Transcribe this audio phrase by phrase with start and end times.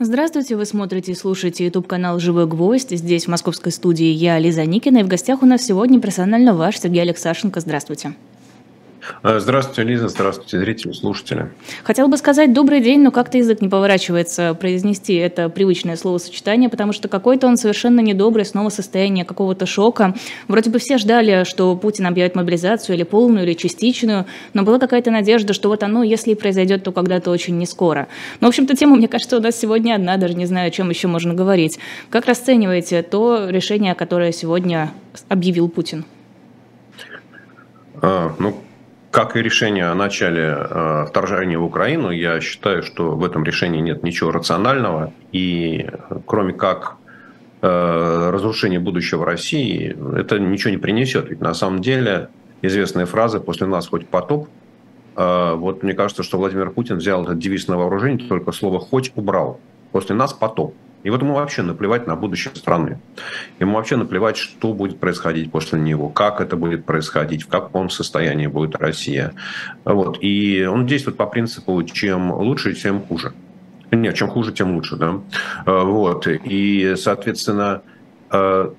[0.00, 2.90] Здравствуйте, вы смотрите и слушаете YouTube канал «Живой гвоздь».
[2.90, 6.80] Здесь, в московской студии, я, Лиза Никина, и в гостях у нас сегодня персонально ваш
[6.80, 7.60] Сергей Алексашенко.
[7.60, 8.14] Здравствуйте.
[9.22, 11.50] Э, здравствуйте, Лиза, здравствуйте, зрители, слушатели.
[11.82, 16.92] Хотел бы сказать добрый день, но как-то язык не поворачивается произнести это привычное словосочетание, потому
[16.92, 20.14] что какой-то он совершенно недобрый, снова состояние какого-то шока.
[20.48, 25.10] Вроде бы все ждали, что Путин объявит мобилизацию или полную, или частичную, но была какая-то
[25.10, 28.08] надежда, что вот оно, если и произойдет, то когда-то очень не скоро.
[28.40, 30.90] Но, в общем-то, тема, мне кажется, у нас сегодня одна, даже не знаю, о чем
[30.90, 31.78] еще можно говорить.
[32.10, 34.90] Как расцениваете то решение, которое сегодня
[35.28, 36.04] объявил Путин?
[38.02, 38.56] А, ну,
[39.14, 43.80] как и решение о начале э, вторжения в Украину, я считаю, что в этом решении
[43.80, 45.12] нет ничего рационального.
[45.30, 45.86] И
[46.26, 46.96] кроме как
[47.62, 51.30] э, разрушения будущего России, это ничего не принесет.
[51.30, 52.28] Ведь на самом деле
[52.60, 54.48] известная фраза «после нас хоть потоп».
[55.16, 59.12] Э, вот мне кажется, что Владимир Путин взял этот девиз на вооружение, только слово «хоть»
[59.14, 59.60] убрал.
[59.92, 60.74] «После нас потоп».
[61.04, 62.98] И вот ему вообще наплевать на будущее страны.
[63.60, 68.46] Ему вообще наплевать, что будет происходить после него, как это будет происходить, в каком состоянии
[68.46, 69.34] будет Россия.
[69.84, 70.18] Вот.
[70.22, 73.34] И он действует по принципу, чем лучше, тем хуже.
[73.90, 74.96] Нет, чем хуже, тем лучше.
[74.96, 75.20] Да?
[75.66, 76.26] Вот.
[76.26, 77.82] И, соответственно,
[78.30, 78.70] э,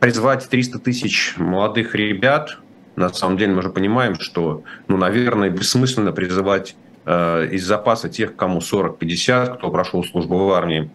[0.00, 2.58] призвать 300 тысяч молодых ребят,
[2.96, 8.34] на самом деле мы же понимаем, что, ну, наверное, бессмысленно призывать э, из запаса тех,
[8.34, 10.90] кому 40-50, кто прошел службу в армии,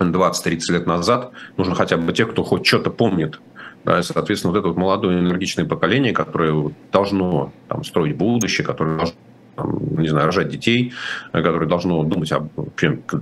[0.00, 3.40] 20-30 лет назад, нужно хотя бы тех, кто хоть что-то помнит.
[3.84, 9.16] Да, соответственно, вот это вот молодое энергичное поколение, которое должно там, строить будущее, которое должно
[9.98, 10.92] не знаю, рожать детей,
[11.32, 12.48] которое должно думать об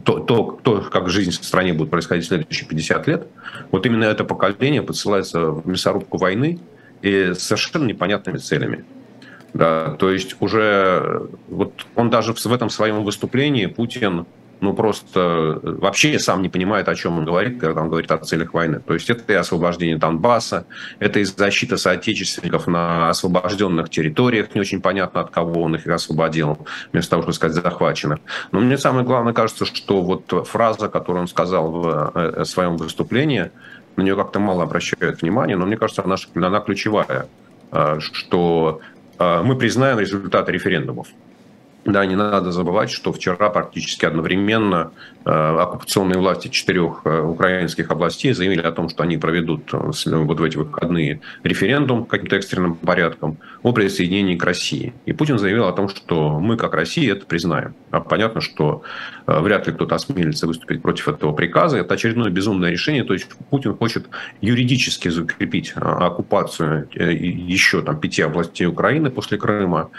[0.05, 3.27] то, то, то, как жизнь в стране будет происходить в следующие 50 лет.
[3.71, 6.61] Вот именно это поколение подсылается в мясорубку войны
[7.03, 8.85] и с совершенно непонятными целями.
[9.55, 14.27] Да, то есть уже вот он даже в этом своем выступлении, Путин,
[14.61, 18.19] ну, просто э, вообще сам не понимает, о чем он говорит, когда он говорит о
[18.19, 18.81] целях войны.
[18.81, 20.67] То есть это и освобождение Донбасса,
[20.99, 26.67] это и защита соотечественников на освобожденных территориях, не очень понятно, от кого он их освободил,
[26.93, 28.19] вместо того, чтобы сказать захваченных.
[28.53, 33.51] Но мне самое главное кажется, что вот фраза, которую он сказал в э, своем выступлении,
[33.97, 37.29] на нее как-то мало обращают внимание, но мне кажется, она, она ключевая,
[37.73, 38.81] э, что
[39.19, 41.09] мы признаем результаты референдумов.
[41.89, 44.91] Да, не надо забывать, что вчера практически одновременно
[45.25, 50.39] э, оккупационные власти четырех э, украинских областей заявили о том, что они проведут э, вот
[50.39, 54.93] в эти выходные референдум каким-то экстренным порядком о присоединении к России.
[55.07, 57.75] И Путин заявил о том, что мы, как Россия, это признаем.
[57.91, 58.83] А понятно, что
[59.27, 61.79] вряд ли кто-то осмелится выступить против этого приказа.
[61.79, 63.03] Это очередное безумное решение.
[63.05, 64.09] То есть Путин хочет
[64.43, 69.91] юридически закрепить оккупацию еще там, пяти областей Украины после Крыма.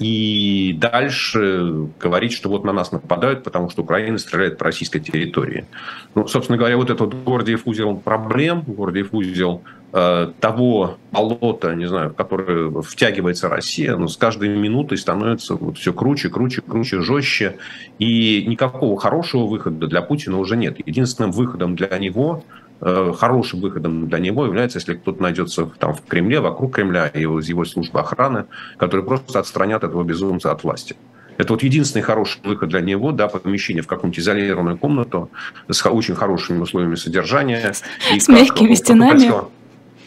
[0.00, 5.00] И дальше дальше говорить, что вот на нас нападают, потому что Украина стреляет по российской
[5.00, 5.66] территории.
[6.14, 9.62] Ну, собственно говоря, вот этот Гордиев узел проблем, Гордиев узел
[9.92, 15.78] э, того болота, не знаю, в которое втягивается Россия, но с каждой минутой становится вот
[15.78, 17.56] все круче, круче, круче, жестче.
[17.98, 20.76] И никакого хорошего выхода для Путина уже нет.
[20.86, 22.44] Единственным выходом для него
[22.82, 27.48] хорошим выходом для него является, если кто-то найдется там в Кремле, вокруг Кремля и из
[27.48, 30.96] его службы охраны, которые просто отстранят этого безумца от власти.
[31.38, 35.30] Это вот единственный хороший выход для него, да, помещение в какую-нибудь изолированную комнату
[35.68, 37.72] с очень хорошими условиями содержания.
[38.14, 39.28] И с мягкими стенами.
[39.28, 39.48] А,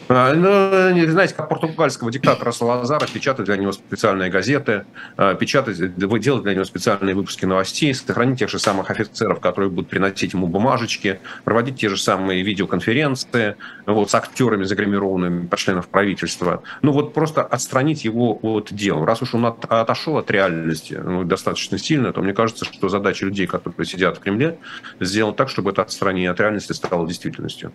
[0.08, 4.84] ну, знаете, как португальского диктатора Салазара печатать для него специальные газеты,
[5.16, 9.90] а, печатать, делать для него специальные выпуски новостей, сохранить тех же самых офицеров, которые будут
[9.90, 13.56] приносить ему бумажечки, проводить те же самые видеоконференции
[13.86, 16.62] вот, с актерами, загримированными по членов правительства.
[16.82, 19.04] Ну вот просто отстранить его от дел.
[19.04, 23.24] Раз уж он от, отошел от реальности ну, достаточно сильно, то мне кажется, что задача
[23.24, 24.58] людей, которые сидят в Кремле,
[25.00, 27.72] сделать так, чтобы это отстранение от реальности стало действительностью.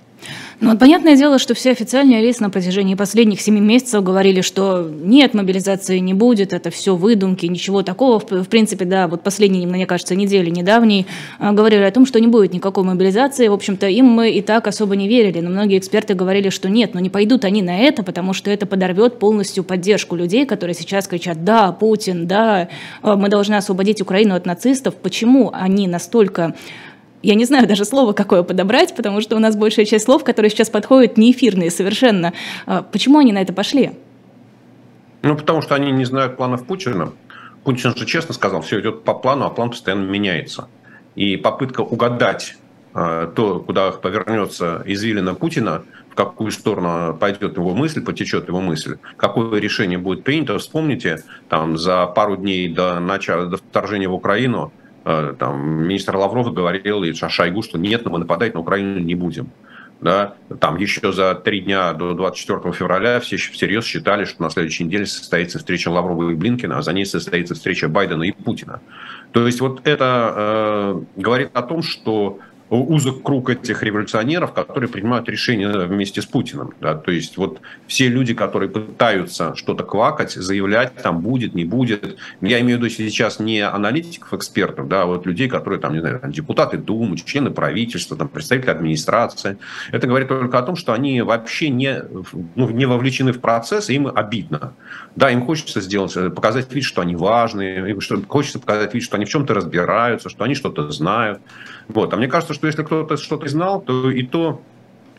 [0.59, 5.33] Ну, понятное дело, что все официальные рейс на протяжении последних семи месяцев говорили, что нет,
[5.33, 8.19] мобилизации не будет, это все выдумки, ничего такого.
[8.19, 11.05] В, принципе, да, вот последние, мне кажется, недели недавние
[11.39, 13.47] а, говорили о том, что не будет никакой мобилизации.
[13.47, 16.93] В общем-то, им мы и так особо не верили, но многие эксперты говорили, что нет,
[16.93, 21.07] но не пойдут они на это, потому что это подорвет полностью поддержку людей, которые сейчас
[21.07, 22.69] кричат «да, Путин, да,
[23.01, 24.95] а, мы должны освободить Украину от нацистов».
[24.95, 26.55] Почему они настолько
[27.23, 30.49] я не знаю даже слово какое подобрать, потому что у нас большая часть слов, которые
[30.49, 32.33] сейчас подходят, не эфирные совершенно.
[32.65, 33.91] А почему они на это пошли?
[35.21, 37.13] Ну, потому что они не знают планов Путина.
[37.63, 40.67] Путин же честно сказал, все идет по плану, а план постоянно меняется.
[41.15, 42.55] И попытка угадать
[42.95, 48.97] э, то, куда повернется извилина Путина, в какую сторону пойдет его мысль, потечет его мысль,
[49.15, 50.57] какое решение будет принято.
[50.57, 54.73] Вспомните, там за пару дней до начала, до вторжения в Украину
[55.03, 59.49] там, министр Лавров говорил, и Шойгу, что нет, мы нападать на Украину не будем.
[60.01, 64.85] Да, там еще за три дня до 24 февраля все всерьез считали, что на следующей
[64.85, 68.81] неделе состоится встреча Лаврова и Блинкина, а за ней состоится встреча Байдена и Путина.
[69.31, 72.39] То есть вот это э, говорит о том, что
[72.71, 76.73] узок круг этих революционеров, которые принимают решения вместе с Путиным.
[76.79, 76.95] Да?
[76.95, 82.17] То есть вот все люди, которые пытаются что-то квакать, заявлять, там будет, не будет.
[82.39, 85.99] Я имею в виду сейчас не аналитиков, экспертов, да, а вот людей, которые там, не
[85.99, 89.57] знаю, депутаты Думы, члены правительства, там, представители администрации.
[89.91, 92.03] Это говорит только о том, что они вообще не,
[92.55, 94.73] ну, не вовлечены в процесс, и им обидно.
[95.15, 99.25] Да, им хочется сделать, показать вид, что они важные, им хочется показать вид, что они
[99.25, 101.41] в чем-то разбираются, что они что-то знают.
[101.87, 102.13] Вот.
[102.13, 104.61] А мне кажется, что если кто-то что-то знал, то и то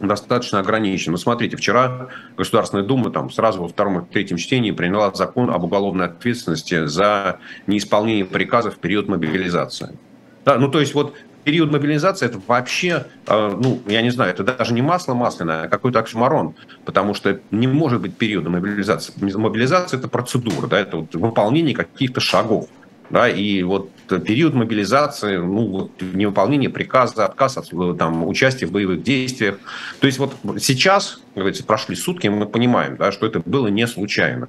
[0.01, 1.17] достаточно ограничено.
[1.17, 6.07] Смотрите, вчера Государственная Дума там сразу во втором и третьем чтении приняла закон об уголовной
[6.07, 9.99] ответственности за неисполнение приказов в период мобилизации.
[10.45, 14.45] Да, ну то есть вот период мобилизации это вообще, э, ну, я не знаю, это
[14.45, 16.55] даже не масло масляное, а какой-то оксюмарон,
[16.85, 19.13] потому что не может быть периода мобилизации.
[19.21, 22.69] Мобилизация– это процедура, да, это вот выполнение каких-то шагов.
[23.13, 29.03] Да, и вот период мобилизации, ну, вот, невыполнение приказа, отказ от там, участия в боевых
[29.03, 29.59] действиях.
[30.01, 34.49] То есть вот сейчас, говорится, прошли сутки, мы понимаем, да, что это было не случайно.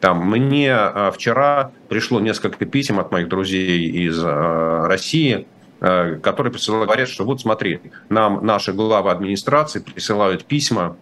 [0.00, 5.46] Там, мне а, вчера пришло несколько писем от моих друзей из а, России,
[5.82, 10.96] а, которые присылают, говорят, что вот смотри, нам наши главы администрации присылают письма,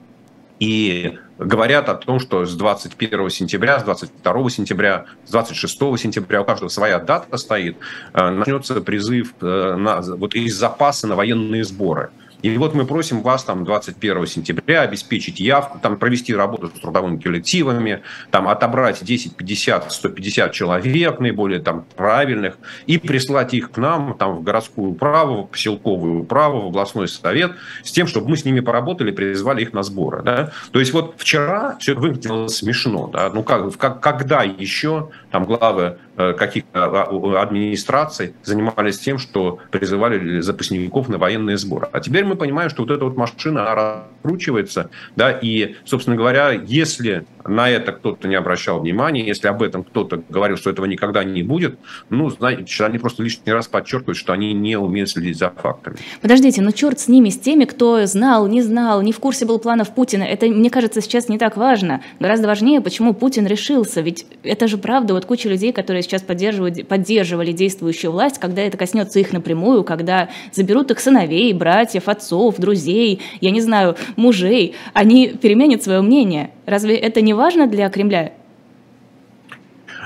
[0.58, 6.44] и говорят о том, что с 21 сентября, с 22 сентября, с 26 сентября, у
[6.44, 7.76] каждого своя дата стоит,
[8.14, 12.10] э, начнется призыв э, на, вот из запаса на военные сборы.
[12.42, 17.18] И вот мы просим вас там 21 сентября обеспечить явку, там провести работу с трудовыми
[17.18, 24.16] коллективами, там отобрать 10, 50, 150 человек наиболее там правильных и прислать их к нам
[24.18, 27.52] там в городскую управу, в поселковую управу, в областной совет
[27.82, 30.22] с тем, чтобы мы с ними поработали, призвали их на сборы.
[30.22, 30.52] Да?
[30.72, 33.08] То есть вот вчера все это выглядело смешно.
[33.12, 33.30] Да?
[33.30, 41.08] Ну как, как, когда еще там главы каких-то а, администраций занимались тем, что призывали запасников
[41.08, 41.88] на военные сборы.
[41.92, 47.26] А теперь мы понимаем, что вот эта вот машина раскручивается, да, и, собственно говоря, если
[47.44, 51.42] на это кто-то не обращал внимания, если об этом кто-то говорил, что этого никогда не
[51.42, 51.78] будет,
[52.10, 55.96] ну, знаете, они просто лишний раз подчеркивают, что они не умеют следить за фактами.
[56.20, 59.58] Подождите, ну черт с ними, с теми, кто знал, не знал, не в курсе был
[59.58, 60.22] планов Путина.
[60.24, 62.02] Это, мне кажется, сейчас не так важно.
[62.20, 64.00] Гораздо важнее, почему Путин решился.
[64.00, 68.78] Ведь это же правда, вот куча людей, которые сейчас поддерживают, поддерживали действующую власть, когда это
[68.78, 75.28] коснется их напрямую, когда заберут их сыновей, братьев, отцов, друзей, я не знаю, мужей, они
[75.28, 76.50] переменят свое мнение.
[76.64, 78.32] Разве это не важно для Кремля?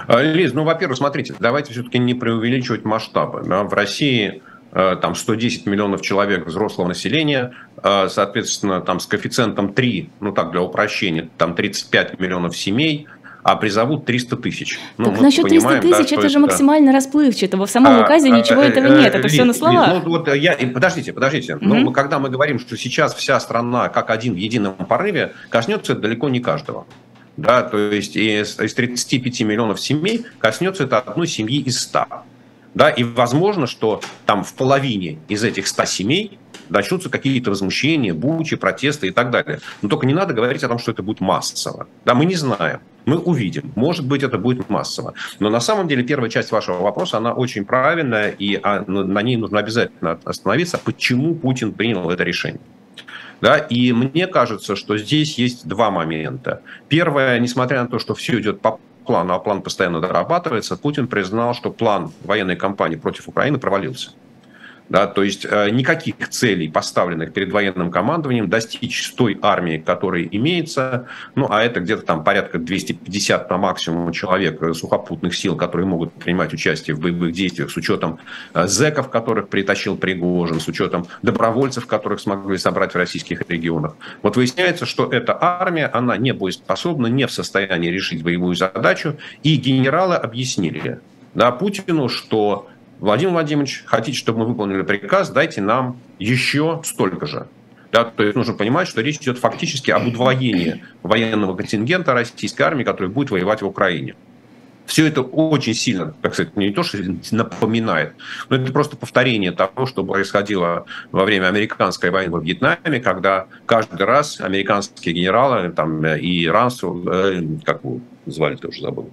[0.06, 3.42] А, Лиз, ну, во-первых, смотрите, давайте все-таки не преувеличивать масштабы.
[3.46, 3.62] Да?
[3.62, 4.42] В России
[4.72, 7.52] э, там 110 миллионов человек взрослого населения,
[7.82, 13.06] э, соответственно, там с коэффициентом 3, ну так для упрощения, там 35 миллионов семей–
[13.42, 14.78] а призовут 300 тысяч.
[14.98, 17.56] Ну, так насчет 300 тысяч да, это же максимально расплывчато.
[17.56, 20.02] Во самом а, указе а, ничего а, этого а, нет, это Лиз, все на словах.
[20.04, 21.56] ну, вот я, подождите, подождите.
[21.56, 21.64] Угу.
[21.64, 26.02] Ну, когда мы говорим, что сейчас вся страна как один в едином порыве, коснется это
[26.02, 26.86] далеко не каждого.
[27.36, 32.06] Да, то есть из, из 35 миллионов семей коснется это одной семьи из 100.
[32.74, 36.38] Да, и возможно, что там в половине из этих 100 семей
[36.70, 39.60] начнутся какие-то возмущения, бучи, протесты и так далее.
[39.82, 41.86] Но только не надо говорить о том, что это будет массово.
[42.04, 42.80] Да, мы не знаем.
[43.06, 43.72] Мы увидим.
[43.76, 45.14] Может быть, это будет массово.
[45.38, 49.36] Но на самом деле первая часть вашего вопроса, она очень правильная, и а, на ней
[49.36, 50.78] нужно обязательно остановиться.
[50.78, 52.60] Почему Путин принял это решение?
[53.40, 56.60] Да, и мне кажется, что здесь есть два момента.
[56.88, 61.54] Первое, несмотря на то, что все идет по плану, а план постоянно дорабатывается, Путин признал,
[61.54, 64.10] что план военной кампании против Украины провалился.
[64.90, 71.06] Да, то есть э, никаких целей, поставленных перед военным командованием, достичь той армии, которая имеется,
[71.36, 76.12] ну, а это где-то там порядка 250 на максимум человек э, сухопутных сил, которые могут
[76.14, 78.18] принимать участие в боевых действиях, с учетом
[78.52, 83.94] э, зэков, которых притащил Пригожин, с учетом добровольцев, которых смогли собрать в российских регионах.
[84.22, 89.54] Вот выясняется, что эта армия, она не боеспособна, не в состоянии решить боевую задачу, и
[89.54, 90.98] генералы объяснили
[91.34, 92.68] да, Путину, что
[93.00, 97.48] Владимир Владимирович, хотите, чтобы мы выполнили приказ, дайте нам еще столько же.
[97.92, 102.84] Да, то есть нужно понимать, что речь идет фактически об удвоении военного контингента российской армии,
[102.84, 104.14] который будет воевать в Украине.
[104.84, 106.98] Все это очень сильно, так сказать, не то, что
[107.30, 108.12] напоминает,
[108.48, 114.04] но это просто повторение того, что происходило во время американской войны во Вьетнаме, когда каждый
[114.04, 119.10] раз американские генералы там, и иранцы, э, как его звали, ты уже забыл,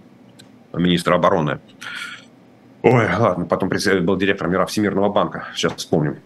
[0.74, 1.60] министра обороны,
[2.84, 6.18] Ой, ладно, потом был директором Мира Всемирного банка, сейчас вспомним.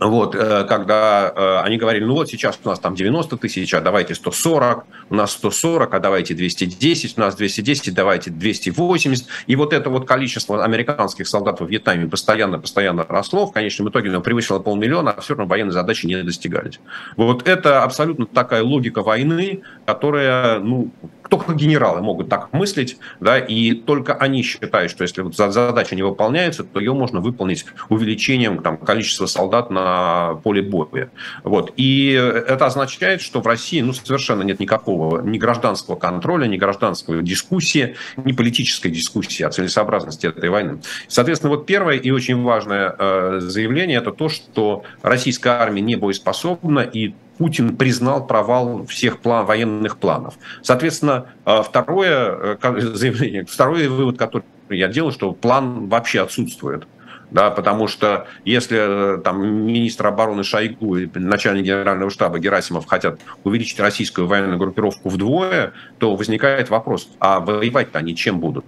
[0.00, 3.80] Вот, э, когда э, они говорили, ну вот сейчас у нас там 90 тысяч, а
[3.80, 9.26] давайте 140, у нас 140, а давайте 210, у нас 210, давайте 280.
[9.46, 14.20] И вот это вот количество американских солдат во Вьетнаме постоянно-постоянно росло, в конечном итоге оно
[14.20, 16.80] превысило полмиллиона, а все равно военные задачи не достигались.
[17.16, 20.90] Вот это абсолютно такая логика войны, которая, ну,
[21.28, 26.02] только генералы могут так мыслить, да, и только они считают, что если вот задача не
[26.02, 31.10] выполняется, то ее можно выполнить увеличением там, количества солдат на поле боя.
[31.44, 31.72] Вот.
[31.76, 37.22] И это означает, что в России ну, совершенно нет никакого ни гражданского контроля, ни гражданской
[37.22, 40.80] дискуссии, ни политической дискуссии о целесообразности этой войны.
[41.08, 46.80] Соответственно, вот первое и очень важное э, заявление– это то, что российская армия не боеспособна,
[46.80, 50.34] и Путин признал провал всех план, военных планов.
[50.62, 56.86] Соответственно, э, второе э, заявление, второй вывод, который я делаю, что план вообще отсутствует.
[57.32, 63.18] Да, потому что если э, там министр обороны Шойгу и начальник генерального штаба Герасимов хотят
[63.42, 68.66] увеличить российскую военную группировку вдвое, то возникает вопрос, а воевать-то они чем будут?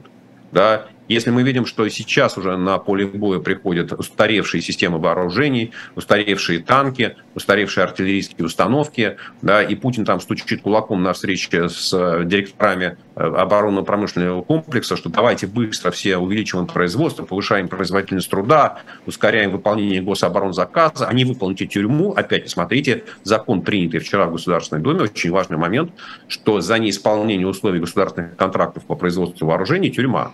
[0.50, 0.87] Да?
[1.07, 7.17] Если мы видим, что сейчас уже на поле боя приходят устаревшие системы вооружений, устаревшие танки,
[7.35, 13.21] устаревшие артиллерийские установки, да, и Путин там стучит кулаком на встрече с э, директорами э,
[13.23, 21.13] оборонно-промышленного комплекса, что давайте быстро все увеличиваем производство, повышаем производительность труда, ускоряем выполнение гособоронзаказа, а
[21.13, 22.13] не выполните тюрьму.
[22.13, 25.93] Опять смотрите, закон, принятый вчера в Государственной Думе, очень важный момент,
[26.29, 30.33] что за неисполнение условий государственных контрактов по производству вооружений тюрьма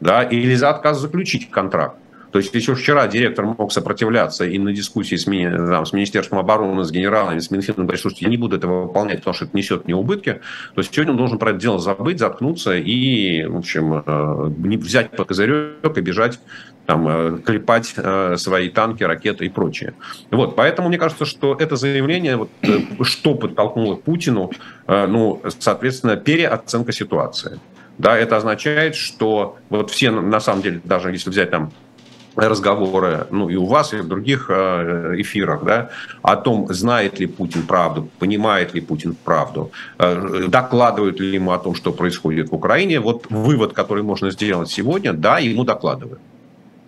[0.00, 1.96] да, или за отказ заключить контракт.
[2.34, 6.40] То есть, если вчера директор мог сопротивляться и на дискуссии с, мини, там, с Министерством
[6.40, 9.56] обороны, с генералами, с Минфином говорить, слушайте, я не буду этого выполнять, потому что это
[9.56, 10.40] несет мне убытки,
[10.74, 15.24] то сегодня он должен про это дело забыть, заткнуться и, в общем, э, взять по
[15.24, 16.40] козырек и бежать
[16.86, 19.94] там, э, клепать э, свои танки, ракеты и прочее.
[20.32, 22.50] Вот, поэтому мне кажется, что это заявление, вот,
[23.02, 24.50] что подтолкнуло Путину,
[24.88, 27.60] ну, соответственно, переоценка ситуации.
[27.98, 31.70] Да, это означает, что вот все, на самом деле, даже если взять там
[32.36, 35.90] разговоры, ну и у вас, и в других э, эфирах, да,
[36.22, 41.58] о том, знает ли Путин правду, понимает ли Путин правду, э, докладывают ли ему о
[41.58, 43.00] том, что происходит в Украине.
[43.00, 46.20] Вот вывод, который можно сделать сегодня, да, ему докладывают.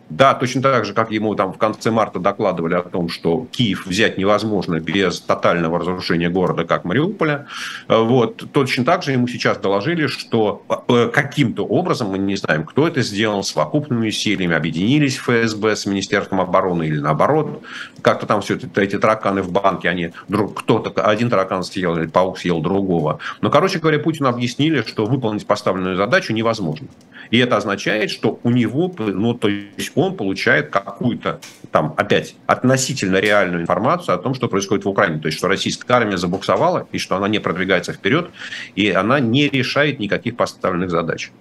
[0.09, 3.87] Да, точно так же, как ему там в конце марта докладывали о том, что Киев
[3.87, 7.47] взять невозможно без тотального разрушения города, как Мариуполя.
[7.89, 8.45] Э, вот.
[8.53, 13.03] Точно так же ему сейчас доложили, что э, каким-то образом, мы не знаем, кто это
[13.03, 17.63] сделал, совокупными усилиями объединились ФСБ с Министерством обороны или наоборот,
[18.01, 22.07] как-то там все это, эти тараканы в банке, они друг, кто-то, один таракан съел или
[22.07, 23.19] паук съел другого.
[23.41, 26.87] Но, короче говоря, Путину объяснили, что выполнить поставленную задачу невозможно.
[27.31, 31.41] И это означает, что у него, ну, то есть он получает какую-то
[31.73, 35.19] там опять относительно реальную информацию о том, что происходит в Украине.
[35.21, 38.31] То есть, что российская армия забуксовала, и что она не продвигается вперед,
[38.77, 41.33] и она не решает никаких поставленных задач.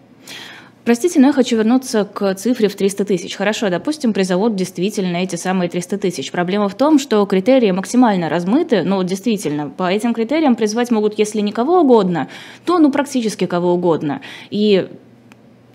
[0.85, 3.35] Простите, но я хочу вернуться к цифре в 300 тысяч.
[3.35, 6.31] Хорошо, допустим, призовут действительно эти самые 300 тысяч.
[6.31, 11.41] Проблема в том, что критерии максимально размыты, ну действительно, по этим критериям призвать могут, если
[11.41, 12.29] не кого угодно,
[12.65, 14.21] то ну практически кого угодно.
[14.51, 14.87] И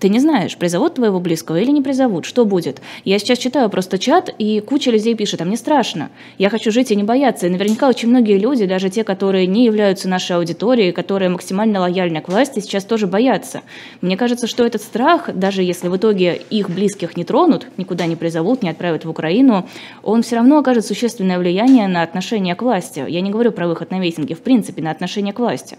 [0.00, 2.80] ты не знаешь, призовут твоего близкого или не призовут, что будет.
[3.04, 6.08] Я сейчас читаю просто чат, и куча людей пишет, а мне страшно.
[6.38, 7.46] Я хочу жить и не бояться.
[7.46, 12.22] И наверняка очень многие люди, даже те, которые не являются нашей аудиторией, которые максимально лояльны
[12.22, 13.60] к власти, сейчас тоже боятся.
[14.00, 18.16] Мне кажется, что этот страх, даже если в итоге их близких не тронут, никуда не
[18.16, 19.68] призовут, не отправят в Украину,
[20.02, 23.04] он все равно окажет существенное влияние на отношение к власти.
[23.06, 25.76] Я не говорю про выход на митинги, в принципе, на отношение к власти.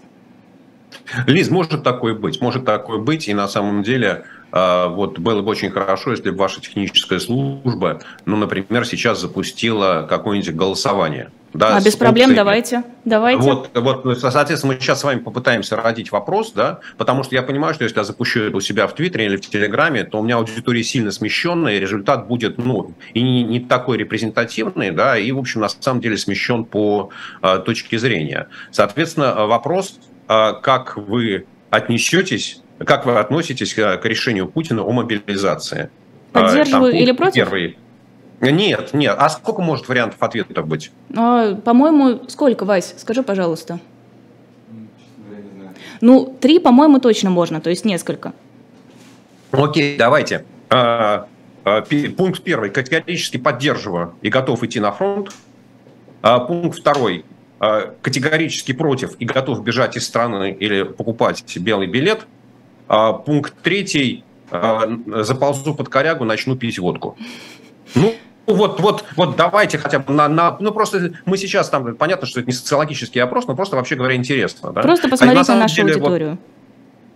[1.26, 5.50] Лиз, может такое быть, может такое быть, и на самом деле а, вот было бы
[5.50, 11.30] очень хорошо, если бы ваша техническая служба, ну, например, сейчас запустила какое-нибудь голосование.
[11.54, 13.42] Да, а без проблем, давайте, давайте.
[13.42, 17.74] Вот, вот, соответственно, мы сейчас с вами попытаемся родить вопрос, да, потому что я понимаю,
[17.74, 20.36] что если я запущу это у себя в Твиттере или в Телеграме, то у меня
[20.36, 25.38] аудитория сильно смещенная, и результат будет, ну, и не, не такой репрезентативный, да, и, в
[25.38, 27.10] общем, на самом деле смещен по
[27.42, 28.48] э, точке зрения.
[28.70, 35.90] Соответственно, вопрос а как вы отнесетесь, как вы относитесь к решению Путина о мобилизации?
[36.32, 37.34] А, Поддерживаю Там, или против?
[37.34, 37.78] Первый.
[38.40, 39.14] Нет, нет.
[39.18, 40.90] А сколько может вариантов ответов быть?
[41.16, 42.94] А, по-моему, сколько, Вась?
[42.98, 43.78] Скажи, пожалуйста.
[46.00, 48.32] Ну, три, по-моему, точно можно, то есть несколько.
[49.52, 50.44] Окей, давайте.
[52.16, 52.70] Пункт первый.
[52.70, 55.30] Категорически поддерживаю и готов идти на фронт.
[56.22, 57.24] Пункт второй.
[57.64, 62.26] А, категорически против и готов бежать из страны или покупать белый билет.
[62.88, 64.24] А, пункт третий.
[64.50, 67.16] заползу под корягу, начну пить водку.
[67.94, 68.14] Ну,
[68.46, 72.40] вот, вот, вот давайте хотя бы на, на, ну просто мы сейчас там, понятно, что
[72.40, 74.72] это не социологический опрос, но просто вообще говоря интересно.
[74.72, 74.82] Да?
[74.82, 76.30] Просто посмотреть а на, на нашу деле, аудиторию.
[76.30, 76.38] Вот,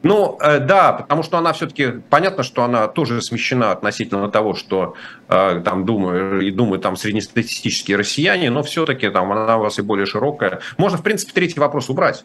[0.07, 4.95] ну, э, да, потому что она все-таки, понятно, что она тоже смещена относительно того, что
[5.29, 9.83] э, там думаю, и думают там среднестатистические россияне, но все-таки там она у вас и
[9.83, 10.61] более широкая.
[10.79, 12.25] Можно, в принципе, третий вопрос убрать.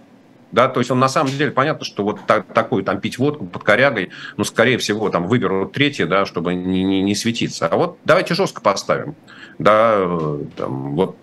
[0.52, 3.46] Да, то есть он на самом деле понятно, что вот так, такой там пить водку
[3.46, 7.68] под корягой, ну, скорее всего, там выберут третий, да, чтобы не, не, не светиться.
[7.68, 9.16] А вот давайте жестко поставим.
[9.58, 11.16] Да, э, там, вот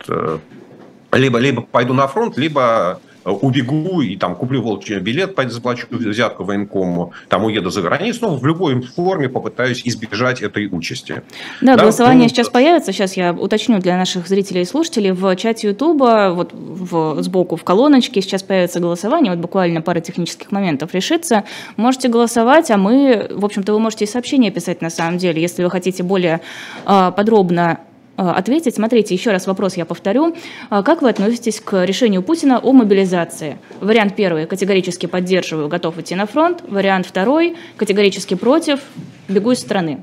[1.13, 7.13] либо, либо пойду на фронт, либо убегу и там куплю волчий билет, заплачу взятку военкому,
[7.29, 11.23] там уеду за границу, но в любой форме попытаюсь избежать этой участи.
[11.61, 15.35] Да, да голосование ну, сейчас появится, сейчас я уточню для наших зрителей и слушателей, в
[15.37, 20.95] чате Ютуба, вот в, сбоку в колоночке сейчас появится голосование, вот буквально пара технических моментов
[20.95, 21.45] решится,
[21.77, 25.63] можете голосовать, а мы, в общем-то, вы можете и сообщения писать на самом деле, если
[25.63, 26.41] вы хотите более
[26.87, 27.88] э, подробно Э,
[28.23, 28.75] ответить.
[28.75, 30.35] Смотрите, еще раз вопрос я повторю.
[30.71, 33.59] Э, как вы относитесь к решению Путина о мобилизации?
[33.81, 36.63] Вариант первый– категорически поддерживаю, готов идти на фронт.
[36.69, 38.81] Вариант второй– категорически против,
[39.29, 40.03] бегу из страны.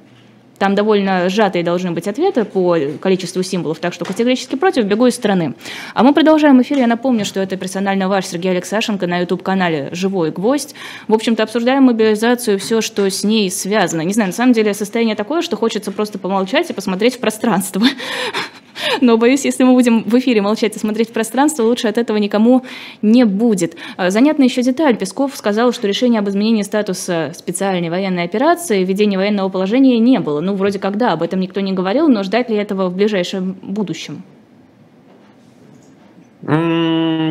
[0.57, 5.15] Там довольно сжатые должны быть ответы по количеству символов, так что категорически против, бегу из
[5.15, 5.53] страны.
[5.93, 6.77] А мы продолжаем эфир.
[6.77, 10.75] Я напомню, что это персонально ваш Сергей Алексашенко на YouTube-канале «Живой гвоздь».
[11.07, 14.01] В общем-то, обсуждаем мобилизацию, все, что с ней связано.
[14.01, 17.85] Не знаю, на самом деле состояние такое, что хочется просто помолчать и посмотреть в пространство.
[19.01, 22.17] Но боюсь, если мы будем в эфире молчать и смотреть в пространство, лучше от этого
[22.17, 22.63] никому
[23.01, 23.75] не будет.
[23.97, 24.97] А, занятная еще деталь.
[24.97, 30.41] Песков сказал, что решение об изменении статуса специальной военной операции, введения военного положения не было.
[30.41, 33.57] Ну, вроде как да, об этом никто не говорил, но ждать ли этого в ближайшем
[33.61, 34.23] будущем?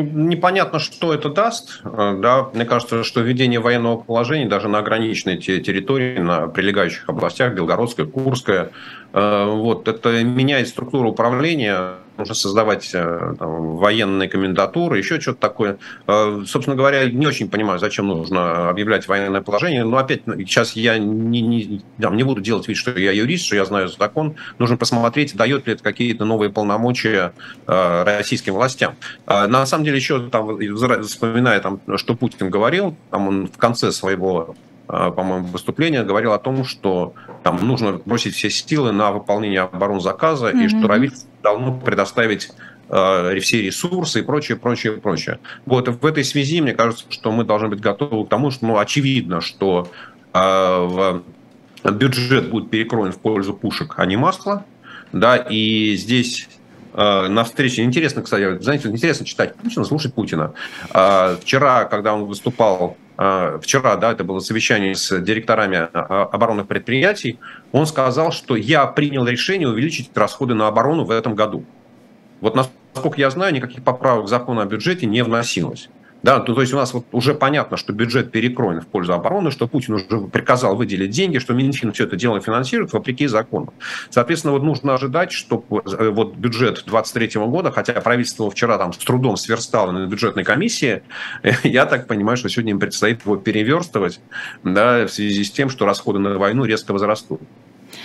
[0.03, 1.81] Непонятно, что это даст.
[1.85, 7.55] Э, да, мне кажется, что введение военного положения даже на ограниченной территории, на прилегающих областях,
[7.55, 8.71] Белгородская, Курская,
[9.13, 15.79] э, вот, это меняет структуру управления нужно создавать э, там, военные комендатуры, еще что-то такое.
[16.07, 19.85] Э, собственно говоря, не очень понимаю, зачем нужно объявлять военное положение.
[19.85, 23.57] Но опять, сейчас я не, не, там, не буду делать вид, что я юрист, что
[23.57, 24.37] я знаю закон.
[24.59, 27.33] Нужно посмотреть, дает ли это какие-то новые полномочия
[27.67, 28.95] э, российским властям.
[29.27, 30.59] На самом деле, еще там,
[31.03, 34.55] вспоминая, там, что Путин говорил, там он в конце своего
[34.87, 40.65] по-моему, выступления говорил о том, что там нужно бросить все силы на выполнение оборонзаказа mm-hmm.
[40.65, 42.51] и что правительство должно предоставить
[42.91, 45.39] э, все ресурсы и прочее, прочее, прочее.
[45.65, 48.79] Вот в этой связи, мне кажется, что мы должны быть готовы к тому, что ну,
[48.79, 49.89] очевидно, что
[50.35, 51.21] э,
[51.85, 54.65] бюджет будет перекроен в пользу пушек, а не масла.
[55.13, 56.49] Да, и здесь
[56.93, 57.85] э, на встрече.
[57.85, 60.53] Интересно, кстати, знаете, интересно читать Путина, слушать Путина.
[60.91, 67.39] Вчера, когда он выступал вчера, да, это было совещание с директорами а, а, оборонных предприятий,
[67.73, 71.65] он сказал, что я принял решение увеличить расходы на оборону в этом году.
[72.41, 75.89] Вот насколько я знаю, никаких поправок к закону о бюджете не вносилось.
[76.25, 79.51] Да, то, то есть у нас вот уже понятно, что бюджет перекроен в пользу обороны,
[79.51, 83.75] что Путин уже приказал выделить деньги, что Минфин все это дело финансирует вопреки закону.
[84.09, 88.97] Соответственно, вот нужно ожидать, что э, вот бюджет 2023 года, хотя правительство вчера там с
[88.97, 91.03] трудом сверстало на бюджетной комиссии,
[91.63, 94.19] я так понимаю, что сегодня им предстоит его переверстывать
[94.63, 97.43] да, в связи с тем, что расходы на войну резко возрастут.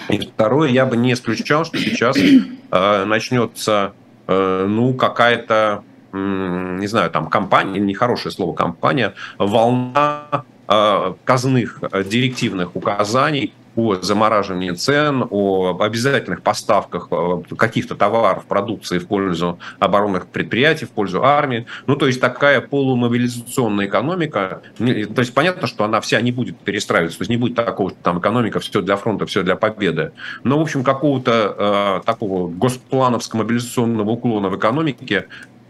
[0.10, 3.94] И второе, я бы не исключал, что сейчас э, начнется
[4.28, 12.76] э, ну, какая-то не знаю, там компания, нехорошее слово компания, волна э, казных э, директивных
[12.76, 20.86] указаний о замораживании цен, о обязательных поставках э, каких-то товаров, продукции в пользу оборонных предприятий,
[20.86, 21.66] в пользу армии.
[21.88, 24.62] Ну, то есть такая полумобилизационная экономика.
[24.78, 28.00] То есть понятно, что она вся не будет перестраиваться, то есть не будет такого, что
[28.02, 30.12] там экономика все для фронта, все для победы.
[30.44, 35.28] Но, в общем, какого-то э, такого госплановского мобилизационного уклона в экономике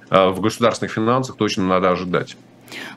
[0.10, 2.38] в государственных финансах точно надо ожидать.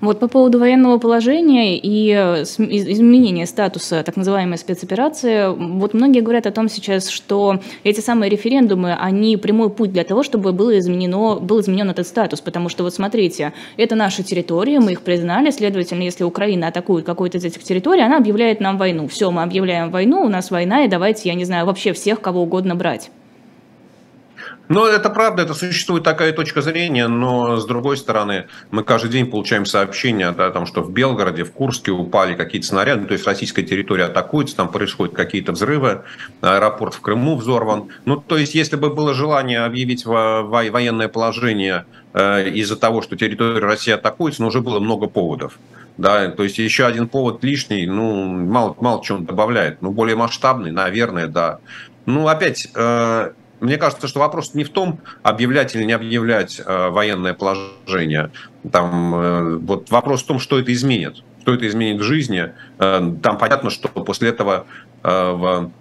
[0.01, 6.47] Вот по поводу военного положения и э, изменения статуса так называемой спецоперации, вот многие говорят
[6.47, 11.37] о том сейчас, что эти самые референдумы, они прямой путь для того, чтобы было изменено,
[11.37, 16.03] был изменен этот статус, потому что вот смотрите, это наши территории, мы их признали, следовательно,
[16.03, 19.09] если Украина атакует какую-то из этих территорий, она объявляет нам войну.
[19.09, 22.43] Все, мы объявляем войну, у нас война, и давайте, я не знаю, вообще всех, кого
[22.43, 23.11] угодно брать.
[24.73, 29.27] Ну, это правда, это существует такая точка зрения, но с другой стороны, мы каждый день
[29.27, 33.27] получаем сообщения да, о том, что в Белгороде, в Курске упали какие-то снаряды, то есть
[33.27, 36.05] российская территория атакуется, там происходят какие-то взрывы,
[36.41, 37.89] аэропорт в Крыму взорван.
[38.07, 43.59] Ну, то есть, если бы было желание объявить военное положение э, из-за того, что территория
[43.59, 45.59] России атакуется, но уже было много поводов.
[45.99, 49.83] Да, то есть еще один повод лишний, ну, мало, мало чего добавляет.
[49.83, 51.59] Ну, более масштабный, наверное, да.
[52.07, 56.89] Ну, опять, э, мне кажется, что вопрос не в том, объявлять или не объявлять э,
[56.89, 58.33] военное положение.
[58.71, 61.23] Там, э, вот вопрос в том, что это изменит.
[61.43, 62.53] Что это изменит в жизни.
[62.79, 64.67] Э, там понятно, что после этого
[65.03, 65.73] э, в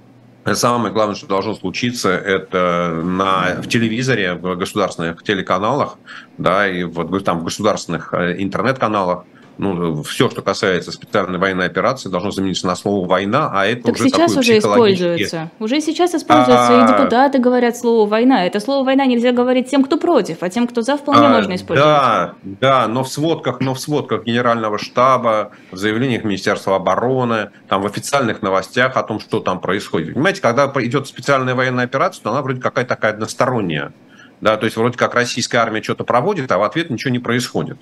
[0.54, 6.00] Самое главное, что должно случиться, это на, в телевизоре, в государственных телеканалах,
[6.40, 9.26] да, и вот там в государственных э, интернет-каналах
[9.62, 13.96] ну, все, что касается специальной военной операции, должно замениться на слово «война», а это так
[13.96, 15.52] уже сейчас уже используется.
[15.60, 16.84] Уже сейчас используется, а...
[16.84, 18.44] и депутаты говорят слово «война».
[18.44, 21.54] Это слово «война» нельзя говорить тем, кто против, а тем, кто за, вполне а, можно
[21.54, 21.92] использовать.
[21.92, 27.84] Да, да, но в сводках, но в сводках Генерального штаба, в заявлениях Министерства обороны, там
[27.84, 30.16] в официальных новостях о том, что там происходит.
[30.16, 33.94] Понимаете, когда идет специальная военная операция, то она вроде какая-то такая односторонняя.
[34.42, 37.78] Да, то есть вроде как российская армия что-то проводит, а в ответ ничего не происходит.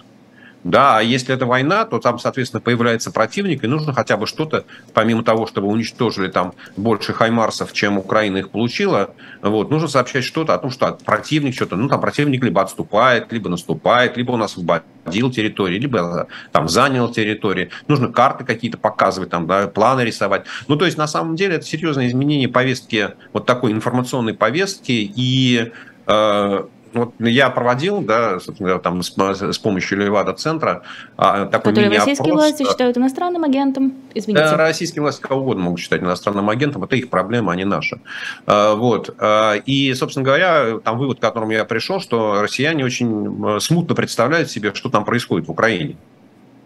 [0.63, 4.65] Да, а если это война, то там, соответственно, появляется противник, и нужно хотя бы что-то,
[4.93, 10.53] помимо того, чтобы уничтожили там больше хаймарсов, чем Украина их получила, вот, нужно сообщать что-то
[10.53, 15.31] о том, что противник что-то, ну, там противник либо отступает, либо наступает, либо он освободил
[15.31, 17.69] территорию, либо там занял территорию.
[17.87, 20.43] Нужно карты какие-то показывать, там, да, планы рисовать.
[20.67, 25.71] Ну, то есть, на самом деле, это серьезное изменение повестки, вот такой информационной повестки, и
[26.05, 30.83] э, вот я проводил, да, собственно, там с, с помощью Левада-центра
[31.17, 34.55] а, такой Который российские власти считают иностранным агентом, извините.
[34.55, 37.99] Российские власти кого угодно могут считать иностранным агентом, это их проблема, а не наша.
[38.45, 39.15] А, вот.
[39.19, 44.49] А, и, собственно говоря, там вывод, к которому я пришел, что россияне очень смутно представляют
[44.49, 45.97] себе, что там происходит в Украине.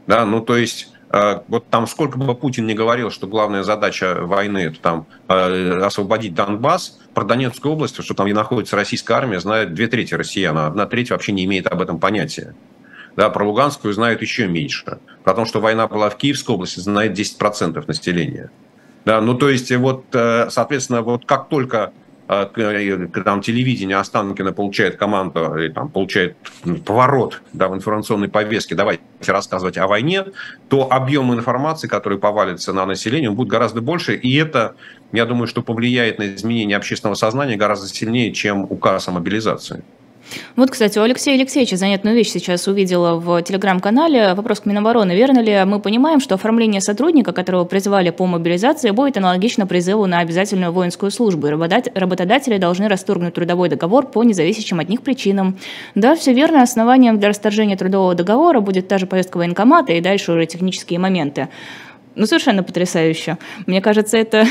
[0.07, 0.89] Да, ну, то есть
[1.47, 6.33] вот там сколько бы Путин не говорил, что главная задача войны это там а, освободить
[6.33, 10.65] Донбасс, про Донецкую область, что там и находится российская армия, знает две трети россиян, а
[10.65, 12.55] одна треть вообще не имеет об этом понятия.
[13.15, 14.97] Да, про Луганскую знают еще меньше.
[15.23, 18.49] Про то, что война была в Киевской области, знает 10% населения.
[19.05, 21.93] Да, ну то есть вот, э, соответственно, вот как только а,
[22.27, 26.37] там телевидение Останкина получает команду, и там получает
[26.85, 30.25] поворот да, в информационной повестке, давайте рассказывать о войне,
[30.69, 34.75] то объем информации, который повалится на население, будет гораздо больше, и это,
[35.11, 39.83] я думаю, что повлияет на изменение общественного сознания гораздо сильнее, чем указ о мобилизации.
[40.55, 44.33] Вот, кстати, у Алексея Алексеевича занятную вещь сейчас увидела в телеграм-канале.
[44.33, 45.13] Вопрос к Минобороны.
[45.13, 50.19] Верно ли мы понимаем, что оформление сотрудника, которого призвали по мобилизации, будет аналогично призыву на
[50.19, 51.47] обязательную воинскую службу?
[51.47, 55.57] Работодатели должны расторгнуть трудовой договор по независящим от них причинам.
[55.95, 56.61] Да, все верно.
[56.61, 61.49] Основанием для расторжения трудового договора будет та же повестка военкомата и дальше уже технические моменты.
[62.15, 63.37] Ну, совершенно потрясающе.
[63.65, 64.45] Мне кажется, это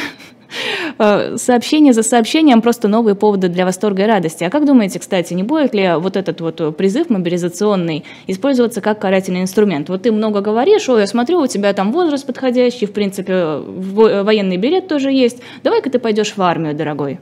[0.98, 4.44] сообщение за сообщением просто новые поводы для восторга и радости.
[4.44, 9.42] А как думаете, кстати, не будет ли вот этот вот призыв мобилизационный использоваться как карательный
[9.42, 9.88] инструмент?
[9.88, 14.56] Вот ты много говоришь, ой, я смотрю, у тебя там возраст подходящий, в принципе, военный
[14.56, 15.38] билет тоже есть.
[15.62, 17.18] Давай-ка ты пойдешь в армию, дорогой.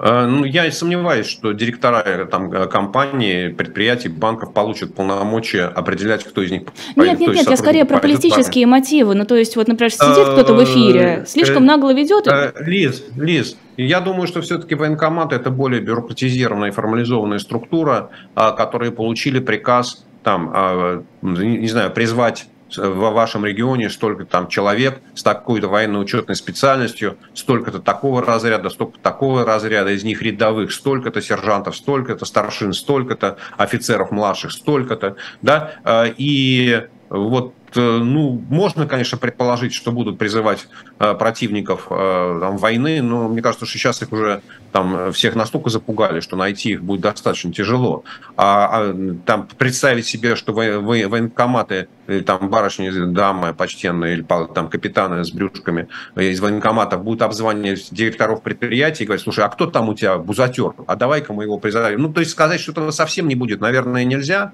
[0.00, 6.24] Э, ну, я сомневаюсь, что директора э, там, э, компаний, предприятий, банков получат полномочия определять,
[6.24, 6.62] кто из них
[6.96, 9.14] Нет, нет, нет, я скорее про политические мотивы.
[9.14, 12.28] Ну, то есть, вот, например, сидит кто-то в эфире, слишком нагло ведет.
[12.60, 18.92] Лиз, Лиз, я думаю, что все-таки военкоматы это более бюрократизированная и формализованная структура, а, которые
[18.92, 25.68] получили приказ там, а, не знаю, призвать в вашем регионе столько там человек с такой-то
[25.68, 32.72] военно-учетной специальностью, столько-то такого разряда, столько такого разряда, из них рядовых столько-то сержантов, столько-то старшин,
[32.72, 40.18] столько-то офицеров младших, столько-то, да, а, и вот Э, ну, можно, конечно, предположить, что будут
[40.18, 45.34] призывать э, противников э, там, войны, но мне кажется, что сейчас их уже там всех
[45.34, 48.04] настолько запугали, что найти их будет достаточно тяжело.
[48.36, 51.88] А, а там представить себе, что во, во, военкоматы,
[52.24, 59.04] там барышни, дамы почтенные, или там капитаны с брюшками из военкоматов будут обзванивать директоров предприятий
[59.04, 60.72] и говорить, слушай, а кто там у тебя бузатер?
[60.86, 62.02] А давай-ка мы его призовем.
[62.02, 64.52] Ну, то есть сказать, что этого совсем не будет, наверное, нельзя,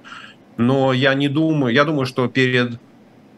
[0.56, 2.80] но я не думаю, я думаю, что перед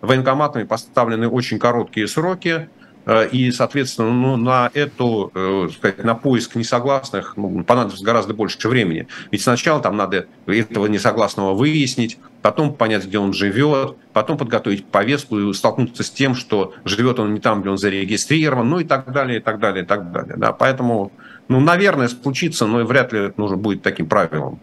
[0.01, 2.69] военкоматами поставлены очень короткие сроки,
[3.07, 8.69] э, и, соответственно, ну, на эту, э, сказать, на поиск несогласных ну, понадобится гораздо больше
[8.69, 9.09] времени.
[9.31, 15.39] Ведь сначала там надо этого несогласного выяснить, потом понять, где он живет, потом подготовить повестку
[15.39, 19.13] и столкнуться с тем, что живет он не там, где он зарегистрирован, ну и так
[19.13, 20.35] далее, и так далее, и так далее.
[20.37, 20.53] Да.
[20.53, 21.13] Поэтому,
[21.49, 24.61] ну, наверное, случится, но вряд ли это нужно будет таким правилом.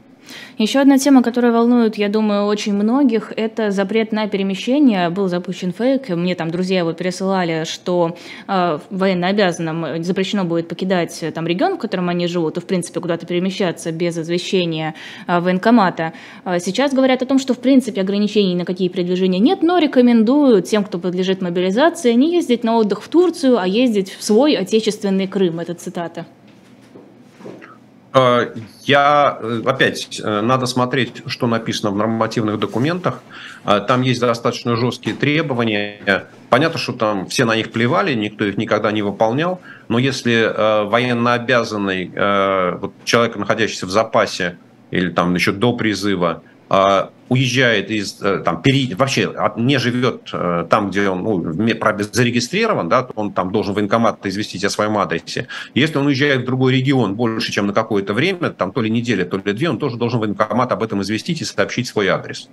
[0.58, 5.10] Еще одна тема, которая волнует, я думаю, очень многих, это запрет на перемещение.
[5.10, 8.16] Был запущен фейк, мне там друзья его пересылали, что
[8.48, 13.00] э, военнообязанным запрещено будет покидать э, там регион, в котором они живут, и, в принципе,
[13.00, 14.94] куда-то перемещаться без извещения
[15.28, 16.14] э, военкомата.
[16.46, 20.66] Э, сейчас говорят о том, что, в принципе, ограничений на какие передвижения нет, но рекомендуют
[20.66, 25.28] тем, кто подлежит мобилизации, не ездить на отдых в Турцию, а ездить в свой отечественный
[25.28, 25.60] Крым.
[25.60, 26.26] Это цитата.
[28.14, 33.22] Э, я, э, опять, э, надо смотреть, что написано в нормативных документах.
[33.64, 36.26] Там есть достаточно жесткие требования.
[36.50, 39.62] Понятно, что там все на них плевали, никто их никогда не выполнял.
[39.88, 40.54] Но если
[40.86, 42.12] военнообязанный
[42.78, 44.58] вот, человек, находящийся в запасе
[44.92, 46.44] или там еще до призыва,
[47.30, 53.04] уезжает из, э, там, пере, вообще не живет э, там, где он ну, зарегистрирован, да,
[53.04, 55.48] то он там должен военкомат известить о своем адресе.
[55.74, 59.26] Если он уезжает в другой регион больше, чем на какое-то время, там то ли неделя,
[59.26, 62.50] то ли две, он тоже должен военкомат об этом известить и сообщить свой адрес.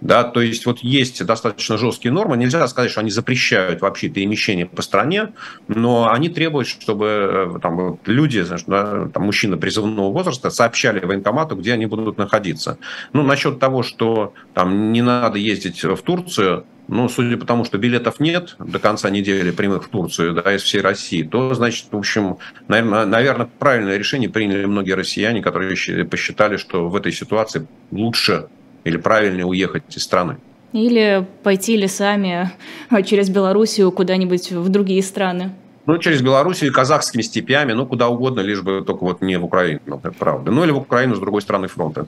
[0.00, 2.36] Да, то есть вот есть достаточно жесткие нормы.
[2.36, 5.32] Нельзя сказать, что они запрещают вообще перемещение по стране,
[5.68, 11.56] но они требуют, чтобы э, там, люди, знаешь, да, там, мужчины призывного возраста сообщали военкомату,
[11.56, 12.78] где они будут находиться.
[13.12, 17.78] Ну, насчет того, что там не надо ездить в Турцию, ну, судя по тому, что
[17.78, 21.96] билетов нет до конца недели прямых в Турцию, да, из всей России, то, значит, в
[21.96, 28.48] общем, наверное правильное решение приняли многие россияне, которые посчитали, что в этой ситуации лучше
[28.84, 30.36] или правильнее уехать из страны.
[30.72, 32.50] Или пойти лесами
[32.88, 35.50] а, через Белоруссию куда-нибудь в другие страны.
[35.86, 39.44] Ну, через Белоруссию и казахскими степями, ну, куда угодно, лишь бы только вот не в
[39.44, 40.52] Украину, ну, это правда.
[40.52, 42.06] Ну, или в Украину с другой стороны фронта.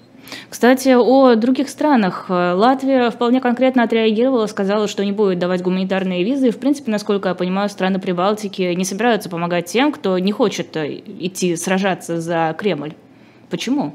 [0.48, 2.26] Кстати, о других странах.
[2.28, 6.48] Латвия вполне конкретно отреагировала, сказала, что не будет давать гуманитарные визы.
[6.48, 10.76] И, в принципе, насколько я понимаю, страны Прибалтики не собираются помогать тем, кто не хочет
[10.76, 12.92] э, идти сражаться за Кремль.
[13.50, 13.94] Почему?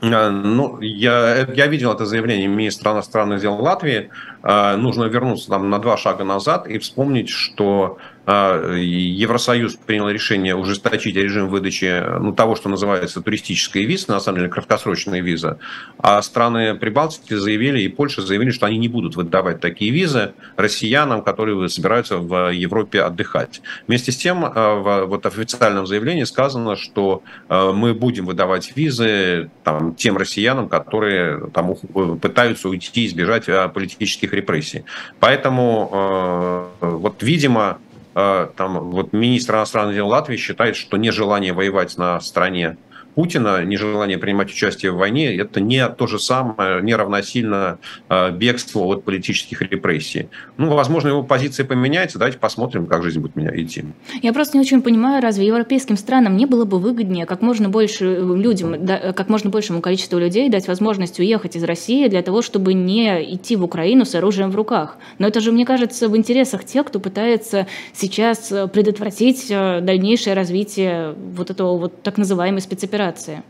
[0.00, 4.10] А, ну, я, я видел это заявление министра иностранных дел Латвии.
[4.42, 11.14] А, нужно вернуться там на два шага назад и вспомнить, что Евросоюз принял решение ужесточить
[11.16, 15.58] режим выдачи ну, того, что называется туристическая виза, на самом деле краткосрочная виза,
[15.98, 21.22] а страны Прибалтики заявили, и Польша заявили, что они не будут выдавать такие визы россиянам,
[21.22, 23.60] которые собираются в Европе отдыхать.
[23.86, 29.50] Вместе с тем, а, в вот официальном заявлении сказано, что а, мы будем выдавать визы
[29.64, 31.74] там, тем россиянам, которые там,
[32.18, 34.84] пытаются уйти, избежать политических репрессий.
[35.20, 37.83] Поэтому, вот, видимо, Э,
[38.14, 42.76] там, вот министр иностранных дел Латвии считает, что нежелание воевать на стороне
[43.14, 48.86] Путина, нежелание принимать участие в войне, это не то же самое, не равносильно э, бегству
[48.88, 50.28] от политических репрессий.
[50.56, 53.84] Ну, возможно, его позиция поменяется, давайте посмотрим, как жизнь будет меня идти.
[54.22, 58.04] Я просто не очень понимаю, разве европейским странам не было бы выгоднее как можно больше
[58.04, 62.74] э, людям, как можно большему количеству людей дать возможность уехать из России для того, чтобы
[62.74, 64.98] не идти в Украину с оружием в руках?
[65.18, 71.50] Но это же, мне кажется, в интересах тех, кто пытается сейчас предотвратить дальнейшее развитие вот
[71.50, 73.42] этого вот так называемой спецоперации операции?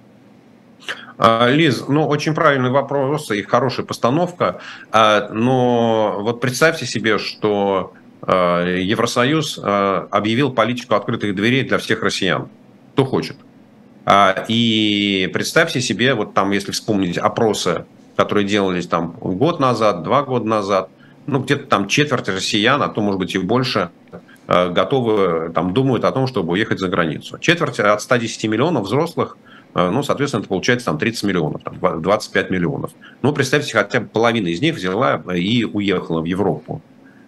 [1.16, 4.60] А, Лиз, ну, очень правильный вопрос и хорошая постановка.
[4.90, 12.48] А, но вот представьте себе, что а, Евросоюз объявил политику открытых дверей для всех россиян,
[12.92, 13.36] кто хочет.
[14.48, 17.86] И представьте себе, вот там, если вспомнить опросы,
[18.16, 20.90] которые делались там год назад, два года назад,
[21.26, 23.88] ну, где-то там четверть россиян, а то, может быть, и больше,
[24.46, 27.38] готовы, там, думают о том, чтобы уехать за границу.
[27.38, 29.38] Четверть от 110 миллионов взрослых,
[29.74, 32.90] э, ну, соответственно, это получается там 30 миллионов, там, 25 миллионов.
[33.22, 36.82] Ну, представьте, хотя бы половина из них взяла и уехала в Европу.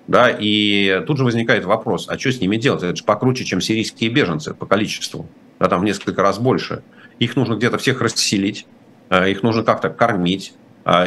[0.06, 2.82] Да, и тут же возникает вопрос, а что с ними делать?
[2.82, 5.26] Это же покруче, чем сирийские беженцы по количеству.
[5.58, 6.82] Да, там в несколько раз больше.
[7.18, 8.66] Их нужно где-то всех расселить,
[9.08, 10.52] э, их нужно как-то кормить,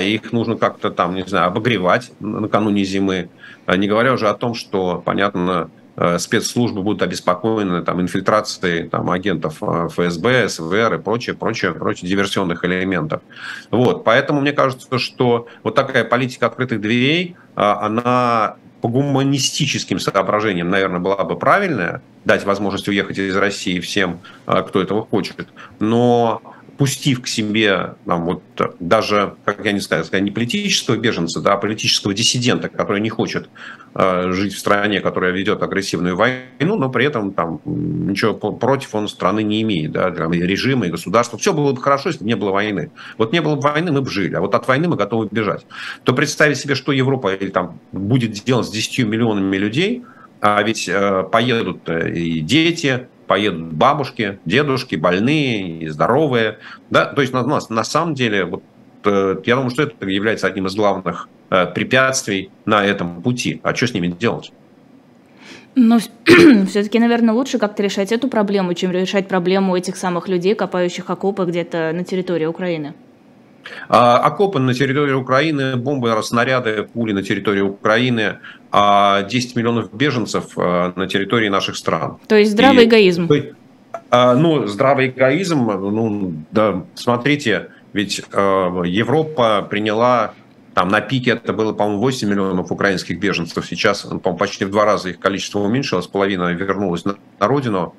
[0.01, 3.29] их нужно как-то там, не знаю, обогревать накануне зимы.
[3.65, 5.78] Не говоря уже о том, что, понятно, Э,
[6.17, 12.63] спецслужбы будут обеспокоены там, инфильтрацией там, агентов э, ФСБ, СВР и прочее, прочее, прочее диверсионных
[12.63, 13.21] элементов.
[13.69, 14.03] Вот.
[14.03, 20.99] Поэтому мне кажется, что вот такая политика открытых дверей, э, она по гуманистическим соображениям, наверное,
[20.99, 25.49] была бы правильная, дать возможность уехать из России всем, кто этого хочет.
[25.79, 26.41] Но
[26.79, 28.41] пустив к себе там, вот,
[28.79, 33.49] даже, как я не знаю, не политического беженца, да, а политического диссидента, который не хочет
[33.95, 39.09] э, жить в стране, которая ведет агрессивную войну, но при этом там, ничего против он
[39.09, 41.37] страны не имеет, да, и режима, и государства.
[41.37, 42.91] Все было бы хорошо, если бы не было войны.
[43.17, 45.65] Вот не было бы войны, мы бы жили, а вот от войны мы готовы бежать.
[46.05, 50.05] То представить себе, что Европа или, там, будет делать с 10 миллионами людей,
[50.39, 56.57] а ведь э, поедут э, и дети, поедут бабушки, дедушки, больные и здоровые.
[56.89, 57.05] Да?
[57.05, 58.63] То есть на, на, на самом деле, вот,
[59.05, 63.61] э, я думаю, что это является одним из главных э, препятствий на этом пути.
[63.61, 64.51] А что с ними делать?
[65.75, 65.99] Но
[66.65, 71.45] все-таки, наверное, лучше как-то решать эту проблему, чем решать проблему этих самых людей, копающих окопы
[71.45, 72.95] где-то на территории Украины.
[73.87, 78.37] А, окопы на территории Украины, бомбы, снаряды, пули на территории Украины,
[78.71, 82.17] а 10 миллионов беженцев а, на территории наших стран.
[82.27, 83.29] То есть здравый И, эгоизм.
[84.11, 90.33] А, ну, здравый эгоизм, ну, да, смотрите, ведь Европа приняла
[90.79, 93.65] там на пике это было, по-моему, 8 миллионов украинских беженцев.
[93.65, 97.95] Сейчас, по-моему, почти в два раза их количество уменьшилось, половина вернулась на, на родину.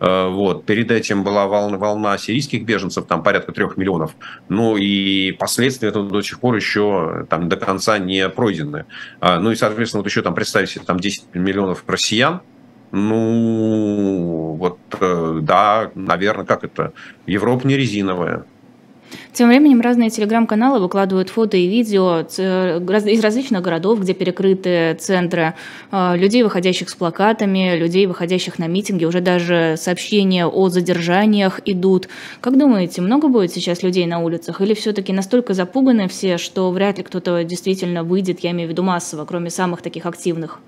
[0.00, 0.66] Э, вот.
[0.66, 4.16] Перед этим была волна, волна сирийских беженцев, там порядка трех миллионов.
[4.48, 8.86] Ну и последствия этого до сих пор еще там до конца не пройдены.
[9.20, 12.40] А, ну и, соответственно, вот еще там представьте себе там 10 миллионов россиян,
[12.90, 16.94] ну, вот, э, да, наверное, как это?
[17.26, 18.44] Европа не резиновая.
[19.32, 25.54] Тем временем разные телеграм-каналы выкладывают фото и видео из различных городов, где перекрыты центры,
[25.90, 32.08] а, людей, выходящих с плакатами, людей, выходящих на митинги, уже даже сообщения о задержаниях идут.
[32.40, 36.98] Как думаете, много будет сейчас людей на улицах или все-таки настолько запуганы все, что вряд
[36.98, 40.60] ли кто-то действительно выйдет, я имею в виду массово, кроме самых таких активных?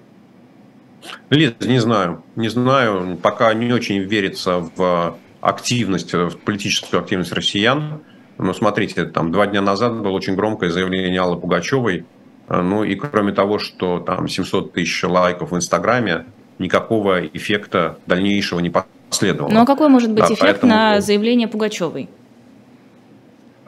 [1.31, 2.23] Лиз, не знаю.
[2.37, 3.17] Не знаю.
[3.23, 8.01] Пока не очень верится в активность, в политическую активность россиян.
[8.39, 12.05] Ну, смотрите, там два дня назад было очень громкое заявление Аллы Пугачевой.
[12.49, 16.27] Э, ну и кроме того, что там 700 тысяч лайков в Инстаграме,
[16.59, 19.51] никакого эффекта дальнейшего не последовало.
[19.51, 20.73] Ну а какой может быть да, эффект поэтому...
[20.73, 22.09] на заявление Пугачевой?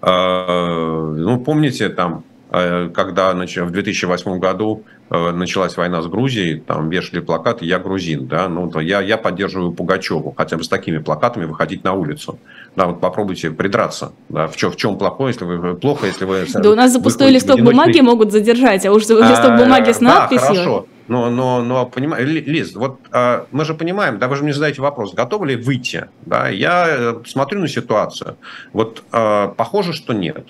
[0.03, 7.65] Э, ну, помните, там, когда в 2008 году началась война с Грузией, там вешали плакаты
[7.65, 11.85] «Я грузин», да, ну, то я, я поддерживаю Пугачеву, хотя бы с такими плакатами выходить
[11.85, 12.39] на улицу.
[12.77, 14.13] Да, вот попробуйте придраться.
[14.29, 16.47] Да, в, чем, в чем плохое, если вы плохо, если вы...
[16.55, 19.93] Да у нас за пустой листок бумаги могут задержать, а уж за листок а, бумаги
[19.93, 20.49] с надписью...
[20.49, 20.87] Да, хорошо.
[21.09, 24.83] Но, но, но понимаю, Лиз, вот а, мы же понимаем, да, вы же мне задаете
[24.83, 26.07] вопрос, готовы ли выйти?
[26.27, 28.37] Да, я э, смотрю на ситуацию.
[28.73, 30.47] Вот похоже, что нет.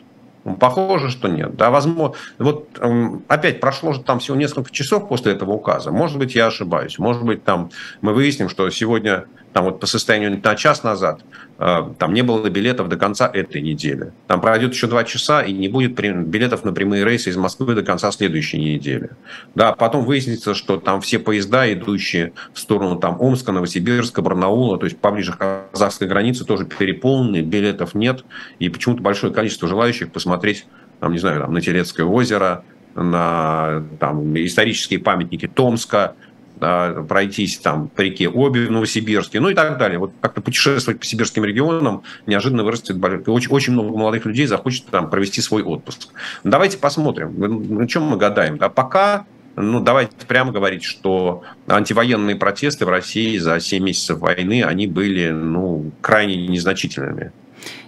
[0.56, 1.56] Похоже, что нет.
[1.56, 5.90] Да, возможно, вот эм, опять прошло же там всего несколько часов после этого указа.
[5.90, 6.98] Может быть, я ошибаюсь.
[6.98, 9.24] Может быть, там мы выясним, что сегодня
[9.59, 11.21] там вот по состоянию на час назад
[11.59, 14.12] э, там не было билетов до конца этой недели.
[14.29, 17.83] Там пройдет еще два часа, и не будет билетов на прямые рейсы из Москвы до
[17.83, 19.11] конца следующей недели.
[19.57, 24.87] Да, потом выяснится, что там все поезда, идущие в сторону там Омска, Новосибирска, Барнаула, то
[24.87, 28.25] есть поближе к казахской границе, тоже переполнены, билетов нет,
[28.61, 30.68] и почему-то большое количество желающих посмотреть,
[31.01, 32.62] там, не знаю, там, на Телецкое озеро,
[32.94, 36.14] на там, исторические памятники Томска,
[36.59, 39.99] пройтись там по реке Оби в Новосибирске, ну и так далее.
[39.99, 45.11] Вот как-то путешествовать по сибирским регионам неожиданно вырастет, очень, очень много молодых людей захочет там
[45.11, 46.09] провести свой отпуск.
[46.44, 47.35] Давайте посмотрим,
[47.79, 48.59] на чем мы гадаем.
[48.61, 49.27] А пока
[49.61, 55.31] ну, давайте прямо говорить, что антивоенные протесты в России за 7 месяцев войны, они были,
[55.31, 57.33] ну, крайне незначительными.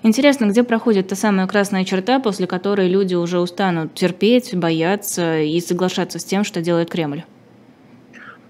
[0.03, 5.61] Интересно, где проходит та самая красная черта, после которой люди уже устанут терпеть, бояться и
[5.61, 7.23] соглашаться с тем, что делает Кремль?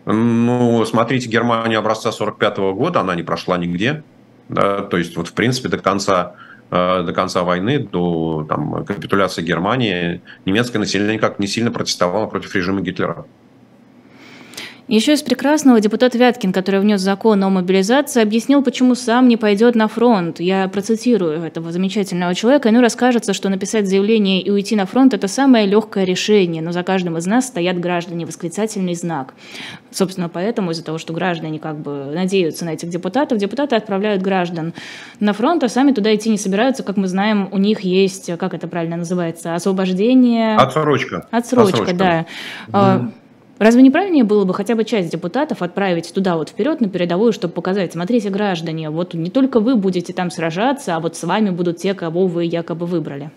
[0.06, 4.02] Ну, смотрите, Германия образца 45 года, она не прошла нигде.
[4.48, 6.34] Да, то есть, вот, в принципе, до конца,
[6.70, 12.54] э, до конца войны, до там, капитуляции Германии, немецкое население как не сильно протестовало против
[12.54, 13.26] режима Гитлера.
[14.90, 19.76] Еще из прекрасного депутат Вяткин, который внес закон о мобилизации, объяснил, почему сам не пойдет
[19.76, 20.40] на фронт.
[20.40, 22.68] Я процитирую этого замечательного человека.
[22.68, 26.82] Ему расскажется, что написать заявление и уйти на фронт– это самое легкое решение, но за
[26.82, 29.34] каждым из нас стоят граждане, восклицательный знак.
[29.92, 34.74] Собственно, поэтому из-за того, что граждане как бы надеются на этих депутатов, депутаты отправляют граждан
[35.20, 36.82] на фронт, а сами туда идти не собираются.
[36.82, 40.56] Как мы знаем, у них есть, как это правильно называется, освобождение...
[40.56, 41.28] Отсрочка.
[41.30, 41.94] Отсрочка, Отсрочка.
[41.94, 42.26] да.
[42.72, 43.12] Mm.
[43.60, 47.34] Разве не правильнее было бы хотя бы часть депутатов отправить туда вот вперед на передовую,
[47.34, 51.50] чтобы показать, смотрите, граждане, вот не только вы будете там сражаться, а вот с вами
[51.50, 53.30] будут те, кого вы якобы выбрали?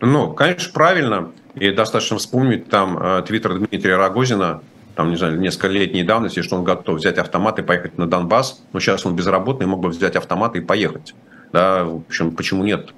[0.00, 1.30] Ну, конечно, правильно.
[1.54, 4.60] И достаточно вспомнить там э, твиттер Дмитрия Рогозина,
[4.96, 8.60] там, не знаю, несколько летней давности, что он готов взять автомат и поехать на Донбасс.
[8.72, 11.14] Но сейчас он безработный, мог бы взять автомат и поехать.
[11.52, 12.90] Да, в общем, почему нет?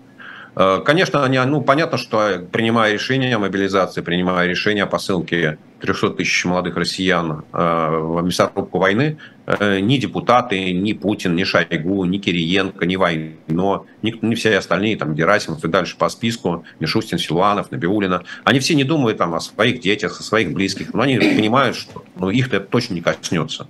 [0.61, 6.11] Э, конечно, они, ну, понятно, что принимая решение о мобилизации, принимая решение о посылке 300
[6.11, 12.19] тысяч молодых россиян э, в мясорубку войны, э, ни депутаты, ни Путин, ни Шойгу, ни
[12.19, 17.71] Кириенко, ни Войно, ни, ни все остальные, там, Герасимов и дальше по списку, Мишустин, Силуанов,
[17.71, 21.77] Набиулина, они все не думают там, о своих детях, о своих близких, но они понимают,
[21.77, 23.69] что ну, их это точно не коснется.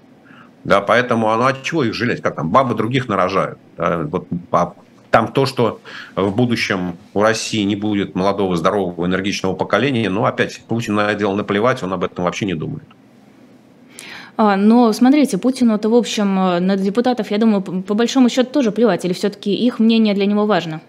[0.65, 2.23] Да, поэтому, ну, от чего их жалеть?
[2.23, 3.59] Как там, бабы других нарожают.
[3.77, 3.99] Да?
[3.99, 4.27] Вот,
[5.11, 5.81] там то, что
[6.17, 11.21] в будущем у России не будет молодого, здорового, энергичного поколения, ну, опять, Путин на это
[11.21, 12.85] дело наплевать, он об этом вообще не думает.
[14.37, 19.05] А, но смотрите, Путину-то, в общем, на депутатов, я думаю, по большому счету тоже плевать,
[19.05, 20.81] или все-таки их мнение для него важно?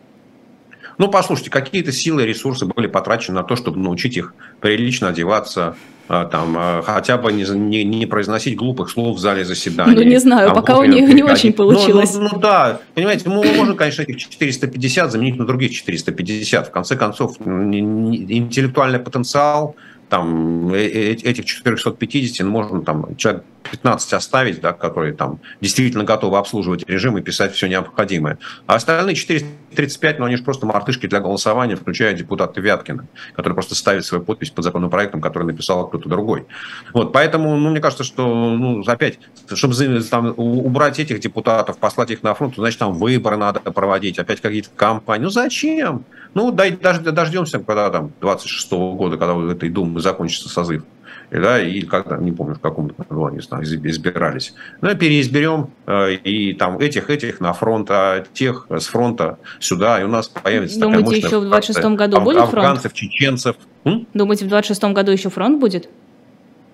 [0.99, 5.77] Ну, послушайте, какие-то силы и ресурсы были потрачены на то, чтобы научить их прилично одеваться,
[6.09, 9.95] а, там, а, хотя бы не, не, не произносить глупых слов в зале заседания.
[9.95, 12.15] Ну, не знаю, там, пока у них не очень получилось.
[12.15, 16.67] Ну, ну, ну да, понимаете, мы можем, конечно, этих 450 заменить на других 450.
[16.67, 19.77] В конце концов, интеллектуальный потенциал
[20.09, 26.37] там, э, э, этих 450 можно там человек 15 оставить, да, которые там действительно готовы
[26.37, 28.39] обслуживать режим и писать все необходимое.
[28.65, 33.75] А остальные 435, ну, они же просто мартышки для голосования, включая депутата Вяткина, который просто
[33.75, 36.45] ставит свою подпись под законопроектом, который написал кто-то другой.
[36.93, 39.19] Вот, поэтому, ну, мне кажется, что, ну, опять,
[39.53, 39.75] чтобы
[40.09, 44.69] там, убрать этих депутатов, послать их на фронт, значит, там выборы надо проводить, опять какие-то
[44.75, 45.25] кампании.
[45.25, 46.05] Ну, зачем?
[46.33, 50.83] Ну, дождемся, когда там 26 -го года, когда вот этой Думы закончится созыв
[51.31, 54.53] да, и когда, не помню, в каком году не знаю, избирались.
[54.81, 60.03] Ну, переизберем э, и там этих, этих на фронт, а тех с фронта сюда, и
[60.03, 62.65] у нас появится Думаете, такая еще в 26 году будет фронт?
[62.65, 63.55] Афганцев, чеченцев.
[63.83, 64.07] М?
[64.13, 65.89] Думаете, в 26 году еще фронт будет?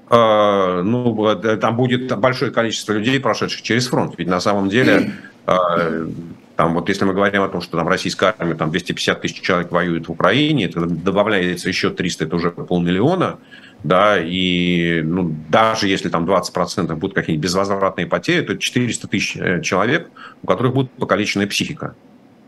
[0.07, 4.13] Uh, ну, там будет большое количество людей, прошедших через фронт.
[4.19, 5.13] Ведь на самом деле,
[5.47, 6.13] uh,
[6.55, 9.71] там вот если мы говорим о том, что там российская армия, там 250 тысяч человек
[9.71, 13.39] воюет в Украине, это добавляется еще 300, это уже полмиллиона
[13.85, 19.37] да, и ну, даже если там 20% будут какие-нибудь безвозвратные потери, то это 400 тысяч
[19.37, 20.09] э, человек,
[20.41, 21.95] у которых будет покалеченная психика.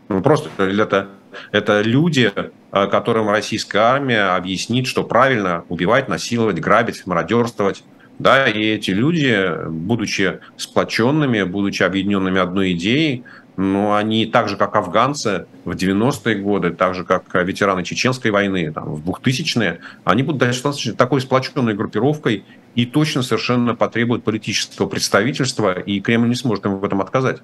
[0.08, 1.08] Ну, просто это,
[1.52, 7.84] это люди, э, которым российская армия объяснит, что правильно убивать, насиловать, грабить, мародерствовать.
[8.18, 13.22] Да, и эти люди, будучи сплоченными, будучи объединенными одной идеей,
[13.58, 18.70] но они так же, как афганцы в 90-е годы, так же, как ветераны Чеченской войны
[18.72, 22.44] там, в 2000-е, они будут достаточно такой сплоченной группировкой
[22.76, 27.38] и точно совершенно потребуют политического представительства, и Кремль не сможет им в этом отказать.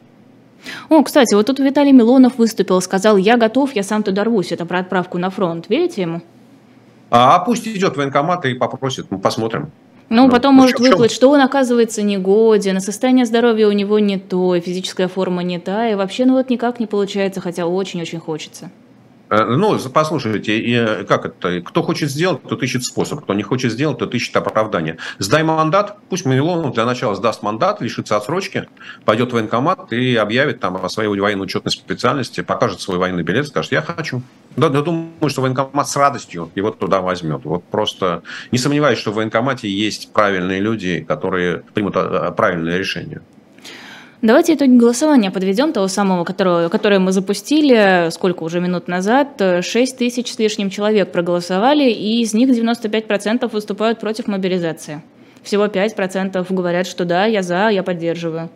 [0.88, 4.52] О, кстати, вот тут Виталий Милонов выступил, сказал, я готов, я сам туда рвусь.
[4.52, 5.66] Это про отправку на фронт.
[5.68, 6.22] Верите ему?
[7.10, 9.72] А пусть идет в военкомат и попросит, мы посмотрим.
[10.08, 14.58] Ну, потом ну, может выплыть, что он оказывается негоден, состояние здоровья у него не то,
[14.60, 18.70] физическая форма не та, и вообще, ну вот никак не получается, хотя очень-очень хочется.
[19.30, 21.60] Э, ну, послушайте, э, как это?
[21.62, 23.22] Кто хочет сделать, тот ищет способ.
[23.22, 24.98] Кто не хочет сделать, тот ищет оправдание.
[25.18, 28.68] Сдай мандат, пусть Милонов для начала сдаст мандат, лишится отсрочки,
[29.04, 33.72] пойдет в военкомат и объявит там о своей военно-учетной специальности, покажет свой военный билет, скажет,
[33.72, 34.22] я хочу.
[34.56, 37.44] Да, я думаю, что военкомат с радостью его туда возьмет.
[37.44, 38.22] Вот просто
[38.52, 43.22] не сомневаюсь, что в военкомате есть правильные люди, которые примут а, правильное решение.
[44.24, 49.38] Давайте итоги голосования подведем, того самого, которого, которое мы запустили, сколько уже минут назад.
[49.60, 55.02] 6 тысяч с лишним человек проголосовали, и из них 95% выступают против мобилизации.
[55.42, 58.48] Всего 5% говорят, что да, я за, я поддерживаю.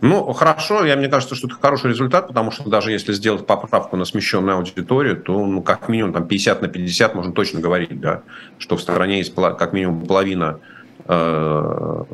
[0.00, 3.96] Ну, хорошо, я, мне кажется, что это хороший результат, потому что даже если сделать поправку
[3.96, 8.22] на смещенную аудиторию, то, ну, как минимум, там 50 на 50 можно точно говорить, да,
[8.58, 10.60] что в стране есть как минимум половина
[11.06, 12.04] э,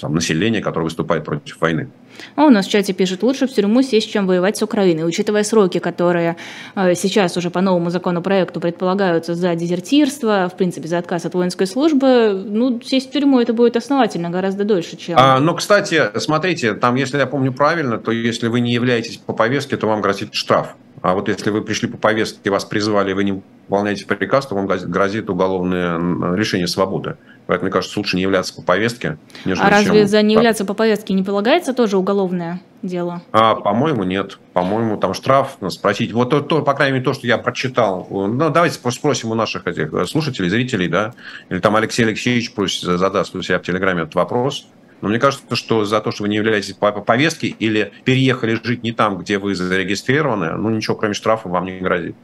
[0.00, 1.88] там, населения, которое выступает против войны.
[2.36, 5.06] А у нас в чате пишут, лучше в тюрьму сесть, чем воевать с Украиной.
[5.06, 6.36] Учитывая сроки, которые
[6.74, 11.66] э, сейчас уже по новому законопроекту предполагаются за дезертирство, в принципе, за отказ от воинской
[11.66, 15.16] службы, ну, сесть в тюрьму это будет основательно гораздо дольше, чем...
[15.18, 19.32] А, но, кстати, смотрите, там, если я помню правильно, то если вы не являетесь по
[19.32, 20.74] повестке, то вам грозит штраф.
[21.02, 24.66] А вот если вы пришли по повестке, вас призвали, вы не выполняете приказ, то вам
[24.66, 27.16] грозит уголовное решение свободы.
[27.46, 29.18] Поэтому, мне кажется, лучше не являться по повестке.
[29.44, 33.22] А разве за не являться по повестке не полагается тоже уголовное дело?
[33.32, 34.38] А, по-моему, нет.
[34.52, 36.12] По-моему, там штраф, ну, спросить.
[36.12, 38.06] Вот то, то, по крайней мере, то, что я прочитал.
[38.10, 41.14] Ну, давайте спросим у наших этих слушателей, зрителей, да,
[41.48, 44.66] или там Алексей Алексеевич пусть задаст у себя в Телеграме этот вопрос.
[45.00, 48.82] Но мне кажется, что за то, что вы не являетесь по повестке или переехали жить
[48.82, 52.16] не там, где вы зарегистрированы, ну, ничего кроме штрафа вам не грозит.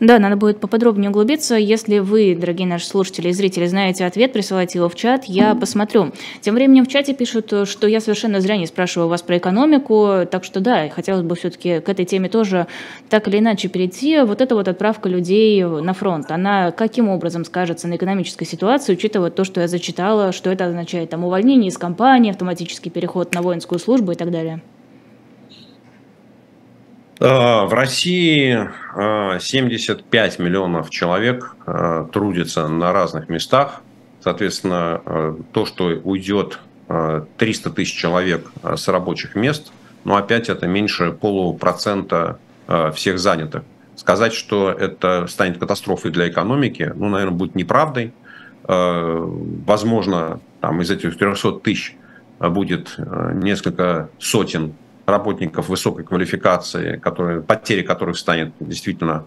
[0.00, 1.56] Да, надо будет поподробнее углубиться.
[1.56, 6.12] Если вы, дорогие наши слушатели и зрители, знаете ответ, присылайте его в чат, я посмотрю.
[6.40, 10.44] Тем временем в чате пишут, что я совершенно зря не спрашиваю вас про экономику, так
[10.44, 12.66] что да, хотелось бы все-таки к этой теме тоже
[13.08, 14.20] так или иначе перейти.
[14.20, 19.30] Вот эта вот отправка людей на фронт, она каким образом скажется на экономической ситуации, учитывая
[19.30, 23.78] то, что я зачитала, что это означает там увольнение из компании, автоматический переход на воинскую
[23.78, 24.62] службу и так далее?
[27.20, 33.82] Э, в России 75 э, миллионов человек э, трудится на разных местах.
[34.22, 36.58] Соответственно, то, что уйдет
[36.88, 39.72] 300 тысяч человек с рабочих мест,
[40.04, 42.38] но опять это меньше полупроцента
[42.94, 43.62] всех занятых.
[43.94, 48.12] Сказать, что это станет катастрофой для экономики, ну, наверное, будет неправдой.
[48.64, 51.96] Возможно, там из этих 300 тысяч
[52.40, 54.74] будет несколько сотен
[55.08, 59.26] работников высокой квалификации, которые, потери которых станет действительно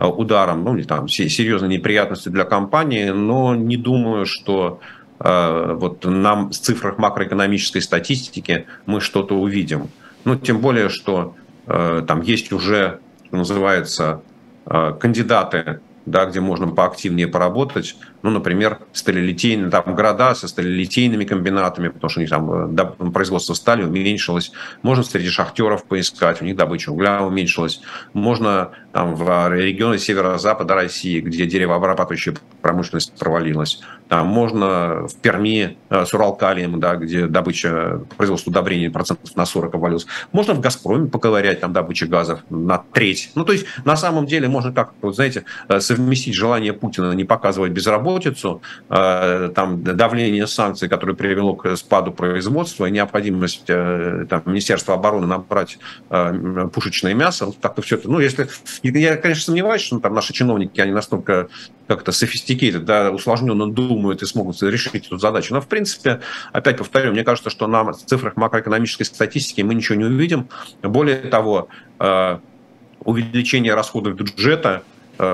[0.00, 4.80] Э, ударом, ну, или там серьезные неприятности для компании, но не думаю, что
[5.18, 9.90] э, вот нам в цифрах макроэкономической статистики мы что-то увидим.
[10.24, 11.34] Ну, тем более, что
[11.66, 14.22] э, там есть уже, что называется,
[14.64, 17.96] э, кандидаты да, где можно поактивнее поработать.
[18.22, 23.54] Ну, например, сталелитейные, там города со сталелитейными комбинатами, потому что у них там э, производство
[23.54, 24.52] стали уменьшилось.
[24.82, 27.80] Можно среди шахтеров поискать, у них добыча угля уменьшилась.
[28.12, 33.80] Можно там в регионы северо-запада России, где деревообрабатывающая промышленность провалилась.
[34.08, 39.74] Там можно в Перми э, с Уралкалием, да, где добыча, производство удобрений процентов на 40
[39.74, 40.06] обвалилось.
[40.32, 43.30] Можно в Газпроме поковырять, там добыча газов на треть.
[43.34, 47.24] Ну, то есть, на самом деле, можно как, вот, знаете, э, совместить желание Путина не
[47.24, 54.94] показывать безработицу, э, там, давление санкций, которое привело к спаду производства, и необходимость там, Министерства
[54.94, 55.78] обороны набрать
[56.72, 57.52] пушечное мясо.
[57.60, 58.10] Так-то все это.
[58.10, 58.48] Ну, если...
[58.82, 61.48] Я, конечно, сомневаюсь, что там наши чиновники, они настолько
[61.86, 65.54] как-то sophisticated, да, усложненно думают и смогут решить эту задачу.
[65.54, 66.20] Но, в принципе,
[66.52, 70.48] опять повторю, мне кажется, что на цифрах макроэкономической статистики мы ничего не увидим.
[70.82, 72.38] Более того, э,
[73.04, 74.89] увеличение расходов бюджета– Э,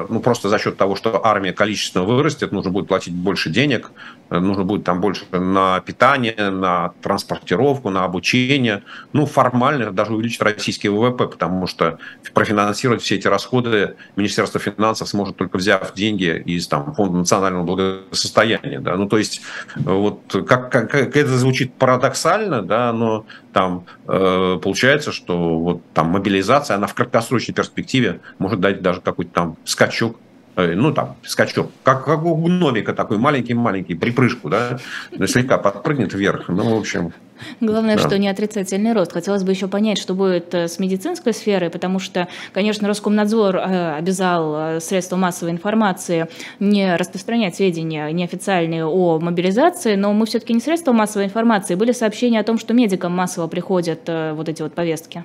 [0.09, 3.93] ну, просто за счет того, что армия количественно вырастет, нужно будет платить больше денег,
[4.31, 8.83] э, нужно будет там больше на питание, на транспортировку, на обучение.
[9.13, 11.99] Ну, формально даже увеличить российский ВВП, потому что
[12.35, 18.81] профинансировать все эти расходы Министерство финансов сможет только взяв деньги из там, Фонда национального благосостояния.
[18.81, 18.97] Да?
[18.97, 19.41] Ну, то есть,
[19.77, 23.25] э, вот как, как, как это звучит парадоксально, да, но
[23.57, 29.33] там э, получается, что вот там мобилизация, она в краткосрочной перспективе может дать даже какой-то
[29.33, 30.17] там скачок
[30.57, 34.79] э, ну, там, скачок, как, как у гномика такой маленький-маленький, припрыжку, да,
[35.27, 37.13] слегка подпрыгнет вверх, ну, в общем...
[37.61, 38.03] Главное, да.
[38.03, 39.13] что не отрицательный рост.
[39.13, 43.97] Хотелось бы еще понять, что будет э, с медицинской сферой, потому что, конечно, Роскомнадзор э,
[43.99, 50.93] обязал средства массовой информации не распространять сведения неофициальные о мобилизации, но мы все-таки не средства
[50.93, 51.75] массовой информации.
[51.75, 55.25] Были сообщения о том, что медикам массово приходят вот эти вот повестки.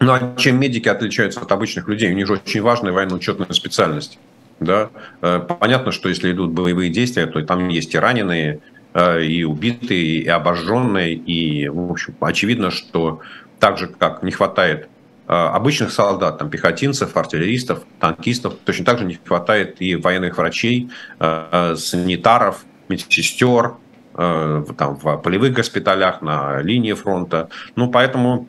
[0.00, 2.12] Ну а чем медики отличаются от обычных людей?
[2.12, 4.18] У них же очень важная военно-учетная специальность.
[4.60, 4.90] Да?
[5.22, 8.60] Э, понятно, что если идут боевые действия, то там есть и раненые,
[8.94, 13.20] э, и убитые, и обожженные, и, в общем, очевидно, что
[13.58, 14.88] так же, как не хватает
[15.28, 20.90] э, обычных солдат, там, пехотинцев, артиллеристов, танкистов, точно так же не хватает и военных врачей,
[21.18, 23.74] санитаров, медсестер,
[24.14, 27.50] там, в полевых госпиталях, на линии фронта.
[27.74, 28.48] Ну, поэтому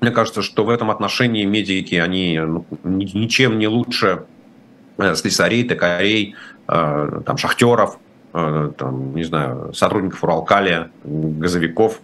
[0.00, 4.24] мне кажется, что в этом отношении медики, они ну, ничем не лучше
[4.96, 6.34] э, слесарей, токарей,
[6.68, 7.98] э, там, шахтеров,
[8.32, 12.00] э, там, не знаю, сотрудников Уралкалия, газовиков.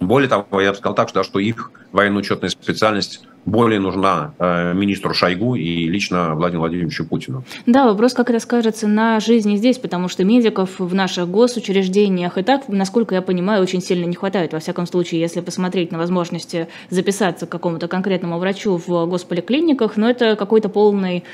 [0.00, 5.14] Более того, я бы сказал так, что, что их военно-учетная специальность более нужна э, министру
[5.14, 7.44] Шойгу и лично Владимиру Владимировичу Путину.
[7.66, 12.42] Да, вопрос, как это скажется на жизни здесь, потому что медиков в наших госучреждениях и
[12.42, 14.52] так, насколько я понимаю, очень сильно не хватает.
[14.52, 20.08] Во всяком случае, если посмотреть на возможности записаться к какому-то конкретному врачу в госполиклиниках, но
[20.10, 21.24] это какой-то полный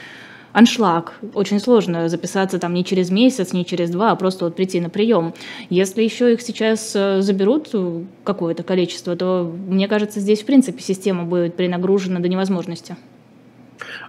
[0.54, 1.14] аншлаг.
[1.34, 4.88] Очень сложно записаться там не через месяц, не через два, а просто вот прийти на
[4.88, 5.34] прием.
[5.68, 10.80] Если еще их сейчас э, заберут э, какое-то количество, то, мне кажется, здесь, в принципе,
[10.80, 12.96] система будет перенагружена до невозможности.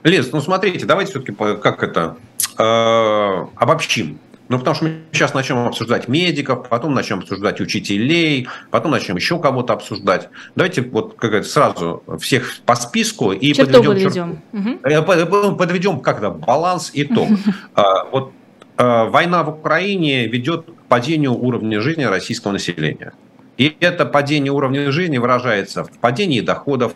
[0.04, 2.16] Лиз, ну смотрите, давайте все-таки как это
[2.60, 4.20] э, обобщим.
[4.48, 9.40] Ну, потому что мы сейчас начнем обсуждать медиков, потом начнем обсуждать учителей, потом начнем еще
[9.40, 10.30] кого-то обсуждать.
[10.56, 15.46] Давайте вот как это, сразу всех по списку и Черту подведем, подведем.
[15.48, 15.56] Угу.
[15.56, 17.28] подведем как-то баланс, итог.
[17.74, 18.32] А, вот
[18.78, 23.14] а, война в Украине ведет к падению уровня жизни российского населения.
[23.58, 26.94] И это падение уровня жизни выражается в падении доходов,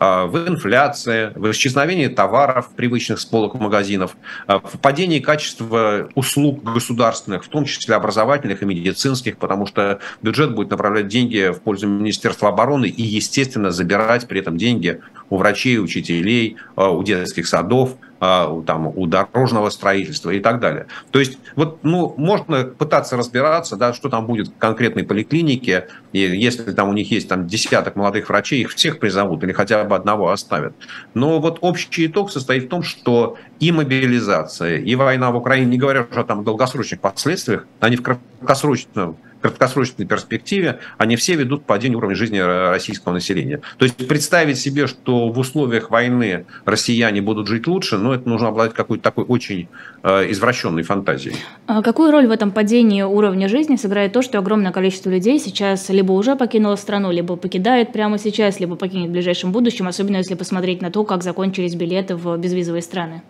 [0.00, 7.44] в инфляции, в исчезновении товаров привычных с полок магазинов, а, в падении качества услуг государственных,
[7.44, 12.48] в том числе образовательных и медицинских, потому что бюджет будет направлять деньги в пользу Министерства
[12.48, 18.62] обороны и, естественно, забирать при этом деньги у врачей, учителей, а, у детских садов– а,
[18.66, 20.88] там, у дорожного строительства и так далее.
[21.10, 26.18] То есть вот, ну, можно пытаться разбираться, да, что там будет в конкретной поликлинике, и
[26.18, 29.96] если там у них есть там десяток молодых врачей, их всех призовут или хотя бы
[29.96, 30.74] одного оставят.
[31.14, 35.78] Но вот общий итог состоит в том, что и мобилизация, и война в Украине, не
[35.78, 41.64] говоря уже о там долгосрочных последствиях, они в краткосрочном краткосрочной перспективе, они все ведут к
[41.64, 43.60] падению уровня жизни российского населения.
[43.78, 48.48] То есть представить себе, что в условиях войны россияне будут жить лучше, ну, это нужно
[48.48, 49.68] обладать какой-то такой очень
[50.02, 51.36] э, извращенной фантазией.
[51.66, 55.88] А какую роль в этом падении уровня жизни сыграет то, что огромное количество людей сейчас
[55.88, 60.34] либо уже покинуло страну, либо покидает прямо сейчас, либо покинет в ближайшем будущем, особенно если
[60.34, 63.22] посмотреть на то, как закончились билеты в безвизовые страны?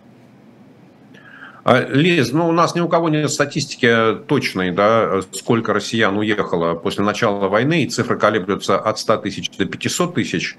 [1.63, 6.73] А, Лиз, ну у нас ни у кого нет статистики точной, да, сколько россиян уехало
[6.73, 10.57] после начала войны, и цифры колеблются от 100 тысяч до 500 тысяч.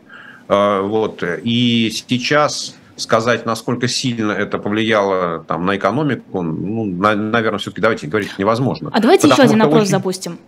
[0.48, 1.22] А, вот.
[1.42, 8.06] И сейчас сказать, насколько сильно это повлияло там, на экономику, ну, на, наверное, все-таки давайте
[8.06, 8.90] говорить невозможно.
[8.92, 9.90] А давайте еще один опрос очень...
[9.90, 10.38] запустим.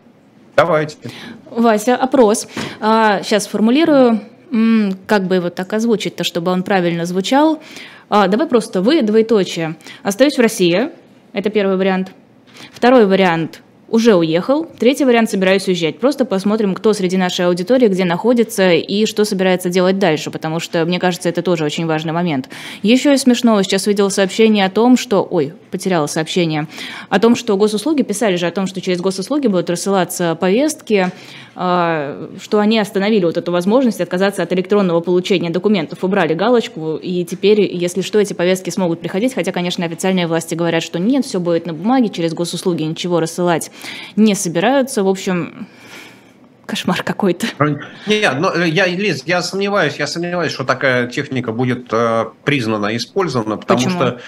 [0.57, 0.96] Давайте.
[1.50, 2.46] Вася, опрос.
[2.80, 4.20] А, сейчас формулирую,
[5.07, 7.61] как бы его так озвучить-то, чтобы он правильно звучал.
[8.09, 9.76] А, давай просто вы, двоеточие.
[10.02, 10.90] Остаюсь в России.
[11.32, 12.12] Это первый вариант.
[12.72, 14.64] Второй вариант уже уехал.
[14.64, 16.00] Третий вариант собираюсь уезжать.
[16.00, 20.84] Просто посмотрим, кто среди нашей аудитории, где находится и что собирается делать дальше, потому что,
[20.84, 22.48] мне кажется, это тоже очень важный момент.
[22.82, 25.26] Еще и смешно, сейчас видел сообщение о том, что...
[25.30, 26.66] Ой, потеряла сообщение.
[27.09, 31.12] О том, что госуслуги, писали же о том, что через госуслуги будут рассылаться повестки,
[31.55, 37.61] что они остановили вот эту возможность отказаться от электронного получения документов, убрали галочку, и теперь,
[37.61, 41.66] если что, эти повестки смогут приходить, хотя, конечно, официальные власти говорят, что нет, все будет
[41.66, 43.70] на бумаге, через госуслуги ничего рассылать
[44.16, 45.02] не собираются.
[45.02, 45.66] В общем,
[46.66, 47.46] кошмар какой-то.
[48.07, 52.96] Нет, но э, я, Лиз, я сомневаюсь, я сомневаюсь, что такая техника будет э, признана,
[52.96, 53.96] использована, потому Почему?
[53.96, 54.20] что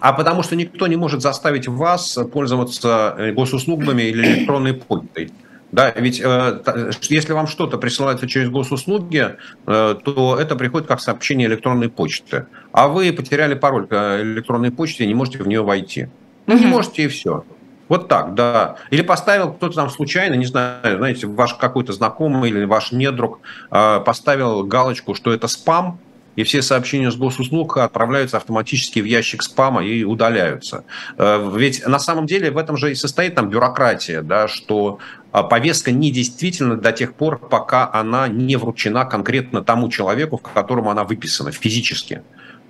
[0.00, 5.30] а потому что никто не может заставить вас пользоваться э, госуслугами или электронной почтой.
[5.72, 11.46] Да, ведь э, если вам что-то присылается через госуслуги, э, то это приходит как сообщение
[11.46, 12.46] электронной почты.
[12.72, 16.08] А вы потеряли пароль к электронной почте и не можете в нее войти.
[16.46, 17.44] Ну, не можете и все.
[17.88, 18.76] Вот так, да.
[18.90, 23.40] Или поставил кто-то там случайно, не знаю, знаете, ваш какой-то знакомый или ваш недруг
[23.70, 26.00] э, поставил галочку, что это спам,
[26.36, 30.84] и все сообщения с госуслуг отправляются автоматически в ящик спама и удаляются.
[31.18, 34.98] Э, ведь на самом деле в этом же и состоит там бюрократия, да, что
[35.32, 40.90] а, повестка недействительна до тех пор, пока она не вручена конкретно тому человеку, в которому
[40.90, 42.22] она выписана физически.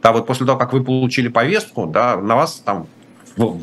[0.02, 2.86] Да, вот после того, как вы получили повестку, да, на вас там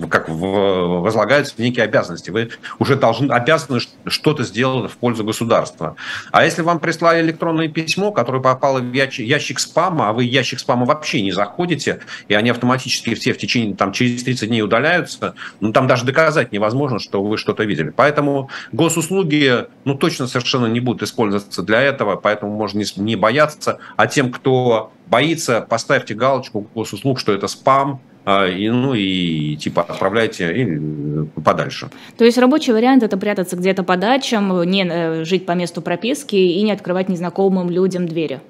[0.09, 2.29] как возлагаются некие обязанности.
[2.29, 2.49] Вы
[2.79, 5.95] уже должны, обязаны что-то сделать в пользу государства.
[6.31, 10.85] А если вам прислали электронное письмо, которое попало в ящик спама, а вы ящик спама
[10.85, 15.71] вообще не заходите, и они автоматически все в течение, там, через 30 дней удаляются, ну,
[15.71, 17.89] там даже доказать невозможно, что вы что-то видели.
[17.89, 23.79] Поэтому госуслуги, ну, точно совершенно не будут использоваться для этого, поэтому можно не бояться.
[23.95, 30.53] А тем, кто боится, поставьте галочку госуслуг, что это спам, и, ну и типа отправляйте
[30.53, 31.89] и э, подальше.
[32.17, 36.35] То есть рабочий вариант это прятаться где-то по дачам, не э, жить по месту прописки
[36.35, 38.41] и не открывать незнакомым людям двери.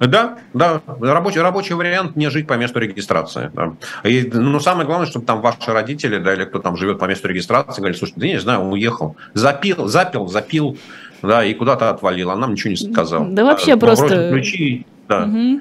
[0.00, 3.50] Да, да, рабочий, рабочий вариант не жить по месту регистрации.
[3.54, 3.74] Да.
[4.04, 7.28] И, ну, самое главное, чтобы там ваши родители, да, или кто там живет по месту
[7.28, 10.78] регистрации, говорили, слушай, да я не знаю, он уехал, запил, запил, запил,
[11.22, 13.26] да, и куда-то отвалил, а нам ничего не сказал.
[13.28, 14.30] Да вообще а, просто...
[14.30, 15.24] Ключи, да.
[15.24, 15.60] Угу.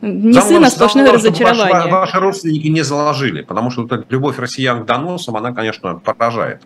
[0.00, 1.74] Не сын, а сплошное разочарование.
[1.74, 6.62] Ваши, ваши родственники не заложили, потому что вот любовь россиян к доносам, она, конечно, поражает.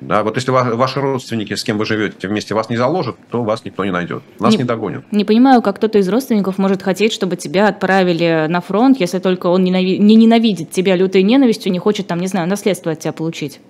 [0.00, 3.64] Да, вот если ваши родственники, с кем вы живете, вместе вас не заложат, то вас
[3.64, 5.04] никто не найдет, нас не, не догонят.
[5.12, 9.46] Не понимаю, как кто-то из родственников может хотеть, чтобы тебя отправили на фронт, если только
[9.46, 13.12] он ненави- не ненавидит тебя лютой ненавистью, не хочет, там, не знаю, наследство от тебя
[13.12, 13.60] получить.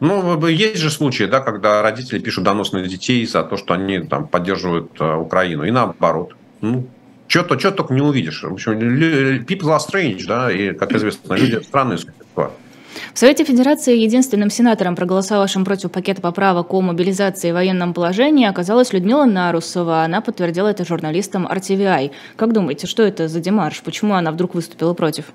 [0.00, 4.00] Ну, есть же случаи, да, когда родители пишут донос на детей за то, что они
[4.00, 6.34] там поддерживают э, Украину, и наоборот.
[6.60, 6.86] Ну,
[7.26, 8.42] что-то, что только не увидишь.
[8.42, 12.50] В общем, people are strange, да, и, как известно, люди странные существа.
[13.12, 18.92] В Совете Федерации единственным сенатором, проголосовавшим против пакета поправок о мобилизации и военном положении, оказалась
[18.92, 20.02] Людмила Нарусова.
[20.02, 22.12] Она подтвердила это журналистам RTVI.
[22.36, 23.82] Как думаете, что это за демарш?
[23.82, 25.26] Почему она вдруг выступила против?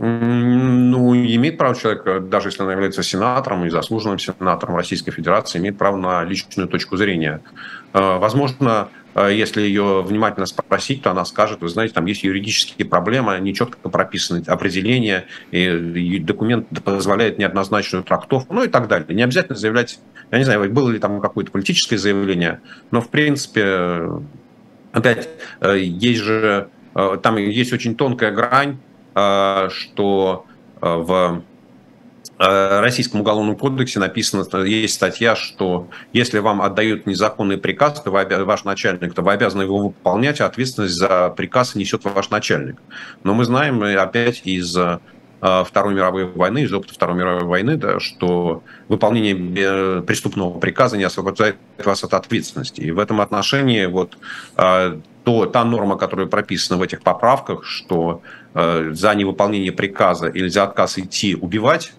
[0.00, 5.76] Ну, имеет право человек, даже если он является сенатором и заслуженным сенатором Российской Федерации, имеет
[5.76, 7.40] право на личную точку зрения.
[7.94, 12.86] Э, возможно, э, если ее внимательно спросить, то она скажет, вы знаете, там есть юридические
[12.86, 19.06] проблемы, они четко прописаны, определения, и документ позволяет неоднозначную трактовку, ну и так далее.
[19.14, 19.98] Не обязательно заявлять,
[20.30, 22.60] я не знаю, было ли там какое-то политическое заявление,
[22.90, 24.08] но в принципе,
[24.92, 25.28] опять,
[25.60, 26.68] э, есть же,
[27.22, 28.78] там есть очень тонкая грань,
[29.14, 30.46] что
[30.80, 31.40] в Э,
[32.38, 38.62] Российском уголовном кодексе написано, есть статья, что если вам отдают незаконный приказ, то вы, ваш
[38.62, 42.76] начальник, то вы обязаны его выполнять, а ответственность за приказ несет ваш начальник.
[43.24, 45.00] Но мы знаем опять из э,
[45.40, 51.04] Второй мировой войны, из опыта Второй мировой войны, да, что выполнение э, преступного приказа не
[51.04, 52.82] освобождает вас от ответственности.
[52.82, 54.16] И в этом отношении вот
[54.54, 58.22] то, та норма, которая прописана в этих поправках, что
[58.54, 61.92] за невыполнение приказа или за отказ идти убивать,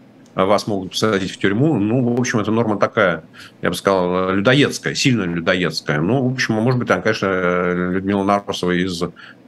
[0.46, 1.78] вас могут посадить в тюрьму.
[1.78, 3.24] Ну, в общем, это норма такая,
[3.62, 6.00] я бы сказал, людоедская, сильно людоедская.
[6.00, 9.02] Ну, в общем, может быть, там, конечно, Людмила Нарусова из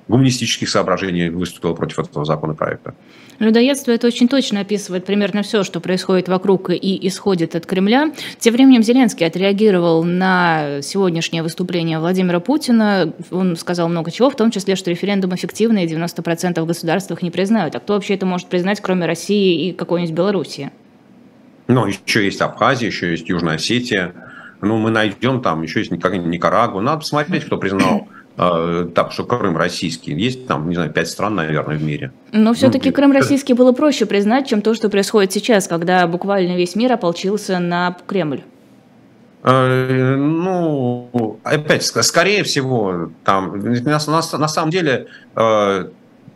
[0.07, 2.93] гуманистических соображений выступила против этого законопроекта.
[3.39, 8.11] Людоедство это очень точно описывает примерно все, что происходит вокруг и исходит от Кремля.
[8.37, 13.13] Тем временем Зеленский отреагировал на сегодняшнее выступление Владимира Путина.
[13.31, 17.31] Он сказал много чего, в том числе, что референдум эффективный, и 90% государств их не
[17.31, 17.75] признают.
[17.75, 20.71] А кто вообще это может признать, кроме России и какой-нибудь Белоруссии?
[21.71, 24.13] Ну, еще есть Абхазия, еще есть Южная Осетия.
[24.61, 26.81] Ну, мы найдем там, еще есть Никарагуа.
[26.81, 30.13] Надо посмотреть, кто признал а, так что Крым российский.
[30.13, 32.11] Есть там, не знаю, пять стран, наверное, в мире.
[32.33, 36.57] Но все-таки ну, Крым российский было проще признать, чем то, что происходит сейчас, когда буквально
[36.57, 38.41] весь мир ополчился на Кремль.
[39.43, 43.99] А, ну, опять, скорее всего, там, на, на,
[44.37, 45.89] на самом деле, э,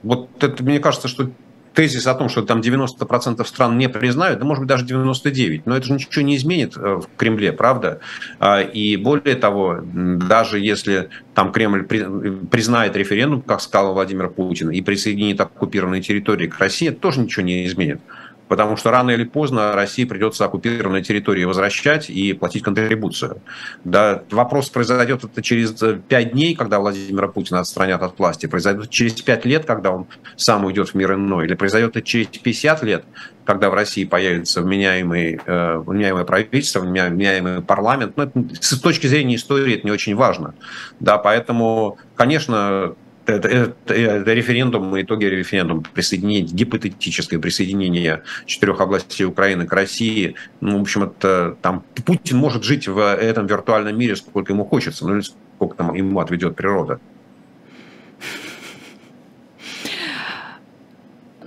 [0.03, 1.29] вот это, мне кажется, что
[1.75, 5.77] тезис о том, что там 90% стран не признают, да может быть даже 99%, но
[5.77, 7.99] это же ничего не изменит э, в Кремле, правда?
[8.39, 14.81] А, и более того, даже если там Кремль признает референдум, как сказал Владимир Путин, и
[14.81, 17.99] присоединит оккупированные территории к России, это тоже ничего не изменит.
[18.47, 23.41] Потому что рано или поздно России придется оккупированные территории возвращать и платить контрибуцию.
[23.83, 25.71] Да, вопрос произойдет это через
[26.07, 30.65] пять дней, когда Владимира Путина отстранят от власти, произойдет через пять лет, когда он сам
[30.65, 33.05] уйдет в мир иной, или произойдет это через 50 лет,
[33.45, 38.17] когда в России появится вменяемый, э, вменяемое правительство, вменяемый парламент.
[38.17, 40.53] Но это, с точки зрения истории это не очень важно.
[40.99, 49.65] Да, поэтому, конечно, это, это, это референдум, итоги референдума, присоединение, гипотетическое присоединение четырех областей Украины
[49.65, 54.53] к России, ну, в общем, это там Путин может жить в этом виртуальном мире сколько
[54.53, 56.99] ему хочется, ну или сколько там ему отведет природа.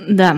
[0.09, 0.37] Да.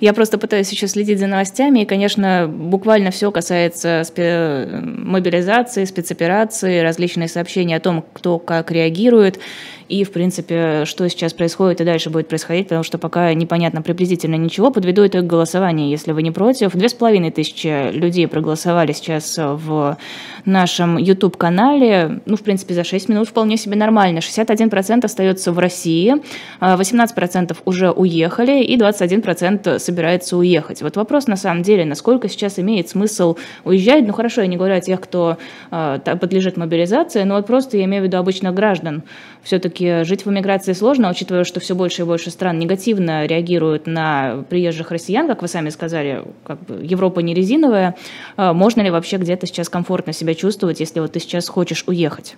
[0.00, 6.80] Я просто пытаюсь еще следить за новостями, и, конечно, буквально все касается спе- мобилизации, спецоперации,
[6.80, 9.40] различные сообщения о том, кто как реагирует
[9.88, 14.36] и, в принципе, что сейчас происходит и дальше будет происходить, потому что пока непонятно приблизительно
[14.36, 14.70] ничего.
[14.70, 16.72] Подведу итог голосования, если вы не против.
[16.72, 19.96] Две с половиной тысячи людей проголосовали сейчас в
[20.44, 22.20] нашем YouTube-канале.
[22.26, 24.18] Ну, в принципе, за 6 минут вполне себе нормально.
[24.18, 26.14] 61% остается в России,
[26.60, 30.82] 18% уже уехали и 21% собирается уехать.
[30.82, 34.06] Вот вопрос на самом деле, насколько сейчас имеет смысл уезжать.
[34.06, 35.36] Ну, хорошо, я не говорю о тех, кто
[35.70, 39.02] э, подлежит мобилизации, но вот просто я имею в виду обычных граждан.
[39.42, 43.86] Все-таки все-таки жить в эмиграции сложно, учитывая, что все больше и больше стран негативно реагируют
[43.86, 47.96] на приезжих россиян, как вы сами сказали, как бы Европа не резиновая.
[48.36, 52.36] А можно ли вообще где-то сейчас комфортно себя чувствовать, если вот ты сейчас хочешь уехать?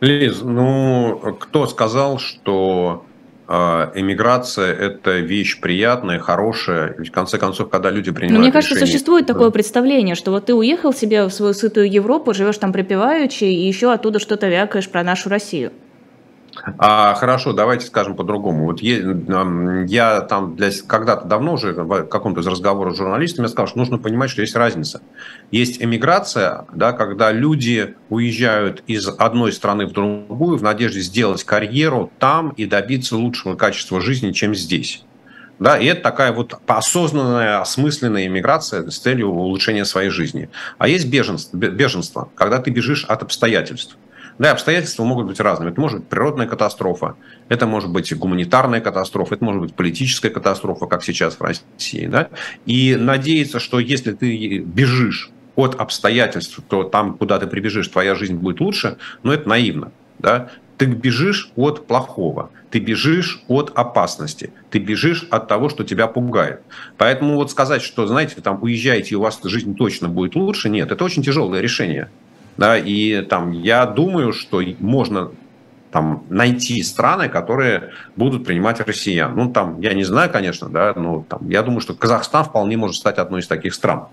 [0.00, 3.04] Лиз, ну кто сказал, что
[3.50, 6.94] эмиграция– это вещь приятная, хорошая.
[6.98, 8.92] Ведь в конце концов, когда люди принимают Но мне кажется, решение...
[8.92, 13.44] существует такое представление, что вот ты уехал себе в свою сытую Европу, живешь там припеваючи,
[13.44, 15.72] и еще оттуда что-то вякаешь про нашу Россию.
[16.78, 18.66] А, хорошо, давайте скажем по-другому.
[18.66, 18.98] Вот я,
[19.86, 23.98] я там для, когда-то давно уже в каком-то из разговоров с журналистами сказал, что нужно
[23.98, 25.02] понимать, что есть разница.
[25.50, 32.10] Есть эмиграция, да, когда люди уезжают из одной страны в другую в надежде сделать карьеру
[32.18, 35.04] там и добиться лучшего качества жизни, чем здесь.
[35.58, 40.48] Да, и это такая вот осознанная, осмысленная иммиграция с целью улучшения своей жизни.
[40.78, 43.98] А есть беженство, беженство когда ты бежишь от обстоятельств.
[44.40, 45.70] Да, обстоятельства могут быть разными.
[45.70, 47.14] Это может быть природная катастрофа,
[47.50, 52.06] это может быть гуманитарная катастрофа, это может быть политическая катастрофа, как сейчас в России.
[52.06, 52.30] Да?
[52.64, 58.36] И надеяться, что если ты бежишь от обстоятельств, то там, куда ты прибежишь, твоя жизнь
[58.36, 59.92] будет лучше, но это наивно.
[60.18, 60.48] Да?
[60.78, 66.62] Ты бежишь от плохого, ты бежишь от опасности, ты бежишь от того, что тебя пугает.
[66.96, 70.90] Поэтому вот сказать, что, знаете, там уезжаете, и у вас жизнь точно будет лучше, нет,
[70.90, 72.08] это очень тяжелое решение.
[72.60, 75.30] Да, и там я думаю, что можно
[75.90, 79.34] там найти страны, которые будут принимать россиян.
[79.34, 82.96] Ну, там, я не знаю, конечно, да, но там, я думаю, что Казахстан вполне может
[82.96, 84.08] стать одной из таких стран.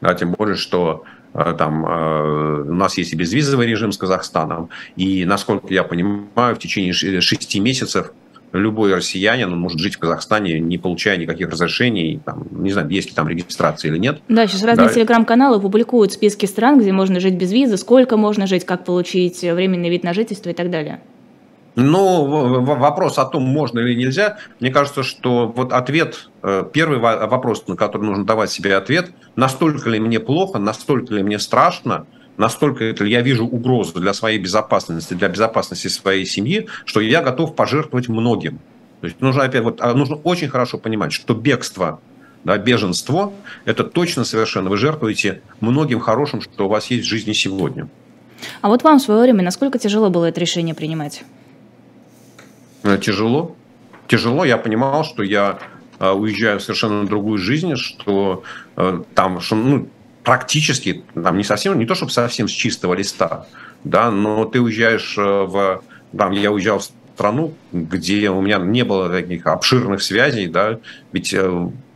[0.00, 1.04] Да, тем более, что
[1.34, 6.56] э, там э, у нас есть и безвизовый режим с Казахстаном, и, насколько я понимаю,
[6.56, 8.12] в течение шести месяцев
[8.58, 13.10] любой россиянин он может жить в Казахстане, не получая никаких разрешений, там, не знаю, есть
[13.10, 14.20] ли там регистрация или нет.
[14.28, 14.94] Да, сейчас разные да.
[14.94, 19.90] телеграм-каналы публикуют списки стран, где можно жить без визы, сколько можно жить, как получить временный
[19.90, 21.00] вид на жительство и так далее.
[21.76, 27.66] Ну, вопрос о том, можно или нельзя, мне кажется, что вот ответ, э, первый вопрос,
[27.66, 32.06] на который нужно давать себе ответ, настолько ли мне плохо, настолько ли мне страшно,
[32.36, 37.54] настолько ли я вижу угрозу для своей безопасности, для безопасности своей семьи, что я готов
[37.54, 38.58] пожертвовать многим.
[39.00, 42.00] То есть нужно опять вот а нужно очень хорошо понимать, что бегство,
[42.44, 43.32] да, беженство–
[43.64, 47.88] это точно совершенно вы жертвуете многим хорошим, что у вас есть в жизни сегодня.
[48.60, 51.24] А вот вам в свое время насколько тяжело было это решение принимать?
[52.82, 53.56] Э, тяжело.
[54.08, 54.44] Тяжело.
[54.44, 55.58] Я понимал, что я
[55.98, 58.42] э, уезжаю в совершенно другую жизнь, что
[58.76, 59.88] э, там, что, ну,
[60.24, 63.46] практически, там не совсем, не то чтобы совсем с чистого листа,
[63.84, 65.82] да, но ты уезжаешь в,
[66.16, 70.78] там, я уезжал в страну, где у меня не было таких обширных связей, да,
[71.12, 71.34] ведь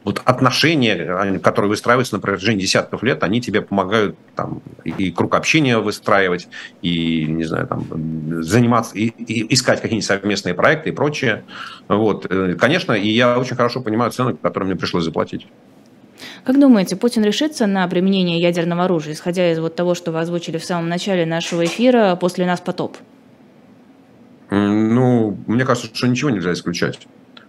[0.08, 5.78] вот отношения, которые выстраиваются на протяжении десятков лет, они тебе помогают там, и круг общения
[5.78, 6.48] выстраивать,
[6.80, 11.44] и, не знаю, там, заниматься, и, и искать какие-нибудь совместные проекты и прочее.
[11.88, 12.26] Вот.
[12.30, 15.46] Э, конечно, и я очень хорошо понимаю цену, которую мне пришлось заплатить.
[16.48, 20.56] Как думаете, Путин решится на применение ядерного оружия, исходя из вот того, что вы озвучили
[20.56, 22.96] в самом начале нашего эфира, после нас потоп?
[24.48, 27.06] Ну, мне кажется, что ничего нельзя исключать.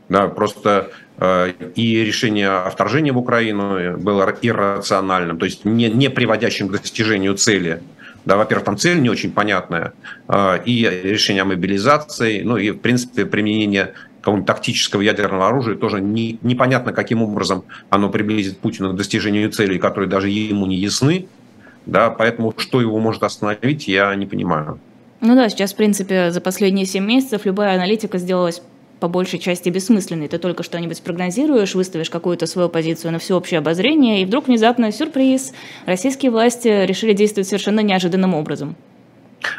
[0.10, 6.10] Да, просто э, и решение о вторжении в Украину было иррациональным, то есть не, не
[6.10, 7.82] приводящим к достижению цели.
[8.26, 9.93] Да, во-первых, там цель не очень понятная,
[10.28, 16.02] э, и решение о мобилизации, ну и, в принципе, применение какого-нибудь тактического ядерного оружия тоже
[16.02, 21.28] не, непонятно, каким образом оно приблизит Путина к достижению целей, которые даже ему не ясны.
[21.86, 24.80] Да, поэтому что его может остановить, я не понимаю.
[25.22, 28.62] Ну да, сейчас, в принципе, за последние 7 месяцев любая аналитика сделалась
[29.00, 30.28] по большей части бессмысленный.
[30.28, 35.54] Ты только что-нибудь спрогнозируешь, выставишь какую-то свою позицию на всеобщее обозрение, и вдруг внезапно сюрприз.
[35.86, 38.76] Российские власти решили действовать совершенно неожиданным образом.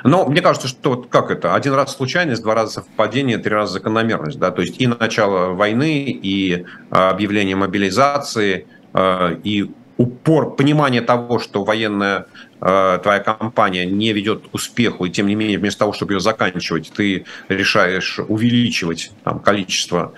[0.05, 1.55] Но мне кажется, что как это?
[1.55, 4.39] Один раз случайность, два раза совпадение, три раза закономерность.
[4.39, 4.51] Да?
[4.51, 11.63] То есть и начало войны, и а, объявление мобилизации, а, и упор, понимание того, что
[11.63, 12.25] военная
[12.63, 16.21] э, твоя компания не ведет к успеху, и тем не менее, вместо того, чтобы ее
[16.21, 20.15] заканчивать, ты решаешь увеличивать там, количество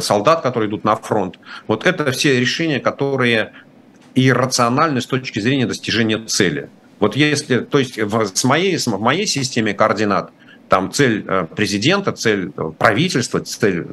[0.00, 1.38] солдат, которые идут на фронт.
[1.66, 3.52] Вот это все решения, которые
[4.14, 6.68] иррациональны с точки зрения достижения цели.
[7.04, 10.30] Вот если, то есть в, с моей, в моей системе координат–
[10.70, 13.86] там цель э, президента, цель э, правительства, цель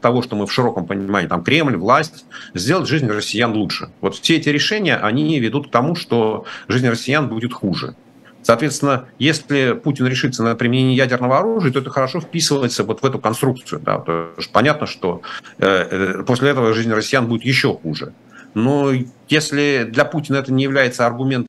[0.00, 3.90] того, что мы в широком понимании, там Кремль, власть, сделать жизнь россиян лучше.
[4.00, 7.94] Вот все эти решения, они ведут к тому, что жизнь россиян будет хуже.
[8.42, 13.20] Соответственно, если Путин решится на применение ядерного оружия, то это хорошо вписывается вот в эту
[13.20, 13.80] конструкцию.
[13.80, 14.00] Да.
[14.00, 15.22] То есть понятно, что
[15.58, 18.14] э, после этого жизнь россиян будет еще хуже.
[18.54, 18.90] Но
[19.28, 21.46] если для Путина это не является аргументом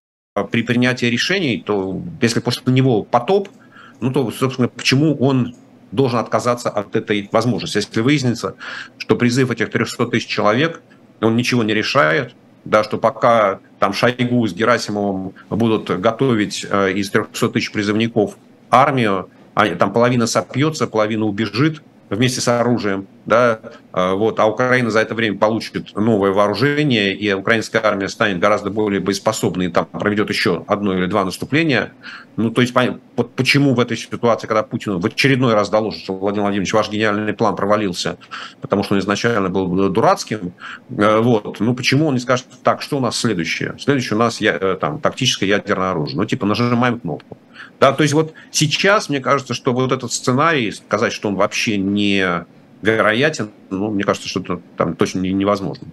[0.52, 3.50] при принятии решений, то если после него потоп–
[4.04, 5.56] ну то, собственно, почему он
[5.92, 7.78] должен отказаться от этой возможности.
[7.78, 8.56] Если выяснится,
[8.98, 10.82] что призыв этих 300 тысяч человек,
[11.22, 17.12] он ничего не решает, да, что пока там Шойгу с Герасимовым будут готовить э, из
[17.12, 18.36] 300 тысяч призывников
[18.70, 21.82] армию, а, там половина сопьется, половина убежит
[22.16, 23.60] вместе с оружием, да,
[23.92, 28.70] а, вот, а Украина за это время получит новое вооружение, и украинская армия станет гораздо
[28.70, 31.94] более боеспособной, и там проведет еще одно или два наступления.
[32.36, 32.74] Ну, то есть,
[33.16, 36.90] вот почему в этой ситуации, когда Путин в очередной раз доложит, что Владимир Владимирович, ваш
[36.90, 38.18] гениальный план провалился,
[38.62, 40.54] потому что он изначально был дурацким,
[40.90, 43.76] э, вот, ну, почему он не скажет, так, что у нас следующее?
[43.80, 46.18] Следующее у нас я, э, там, тактическое ядерное оружие.
[46.18, 47.38] Ну, типа, нажимаем кнопку.
[47.84, 51.76] Да, то есть вот сейчас, мне кажется, что вот этот сценарий, сказать, что он вообще
[51.76, 52.46] не
[52.82, 55.88] вероятен, ну, мне кажется, что это там точно невозможно.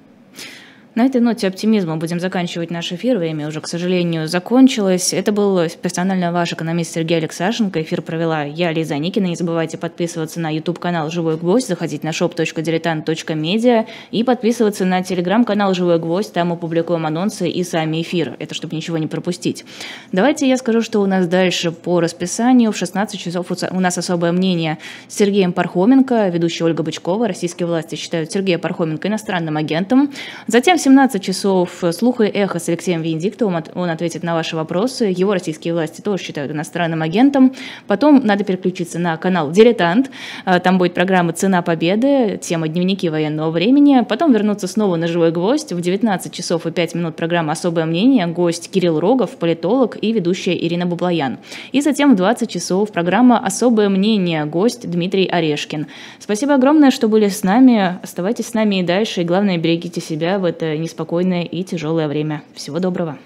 [0.96, 3.16] На этой ноте оптимизма будем заканчивать наш эфир.
[3.16, 5.12] Время уже, к сожалению, закончилось.
[5.12, 7.80] Это был персонально ваш экономист Сергей Алексашенко.
[7.80, 9.26] Эфир провела я, Лиза Никина.
[9.26, 16.00] Не забывайте подписываться на YouTube-канал «Живой гвоздь», заходить на shop.diletant.media и подписываться на телеграм-канал «Живой
[16.00, 16.32] гвоздь».
[16.32, 18.34] Там мы публикуем анонсы и сами эфиры.
[18.40, 19.64] Это чтобы ничего не пропустить.
[20.10, 22.72] Давайте я скажу, что у нас дальше по расписанию.
[22.72, 27.28] В 16 часов у нас особое мнение с Сергеем Пархоменко, ведущая Ольга Бычкова.
[27.28, 30.12] Российские власти считают Сергея Пархоменко иностранным агентом.
[30.48, 33.62] Затем 17 часов «Слух и эхо» с Алексеем Венедиктовым.
[33.74, 35.12] Он ответит на ваши вопросы.
[35.14, 37.52] Его российские власти тоже считают иностранным агентом.
[37.86, 40.10] Потом надо переключиться на канал «Дилетант».
[40.46, 44.06] А, там будет программа «Цена победы», тема «Дневники военного времени».
[44.08, 45.70] Потом вернуться снова на «Живой гвоздь».
[45.74, 48.26] В 19 часов и 5 минут программа «Особое мнение».
[48.26, 51.36] Гость Кирилл Рогов, политолог и ведущая Ирина Бублаян.
[51.72, 54.46] И затем в 20 часов программа «Особое мнение».
[54.46, 55.88] Гость Дмитрий Орешкин.
[56.18, 57.98] Спасибо огромное, что были с нами.
[58.02, 59.20] Оставайтесь с нами и дальше.
[59.20, 62.42] И главное, берегите себя в это неспокойное и тяжелое время.
[62.54, 63.18] Всего доброго.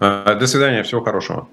[0.00, 1.48] До свидания, всего хорошего.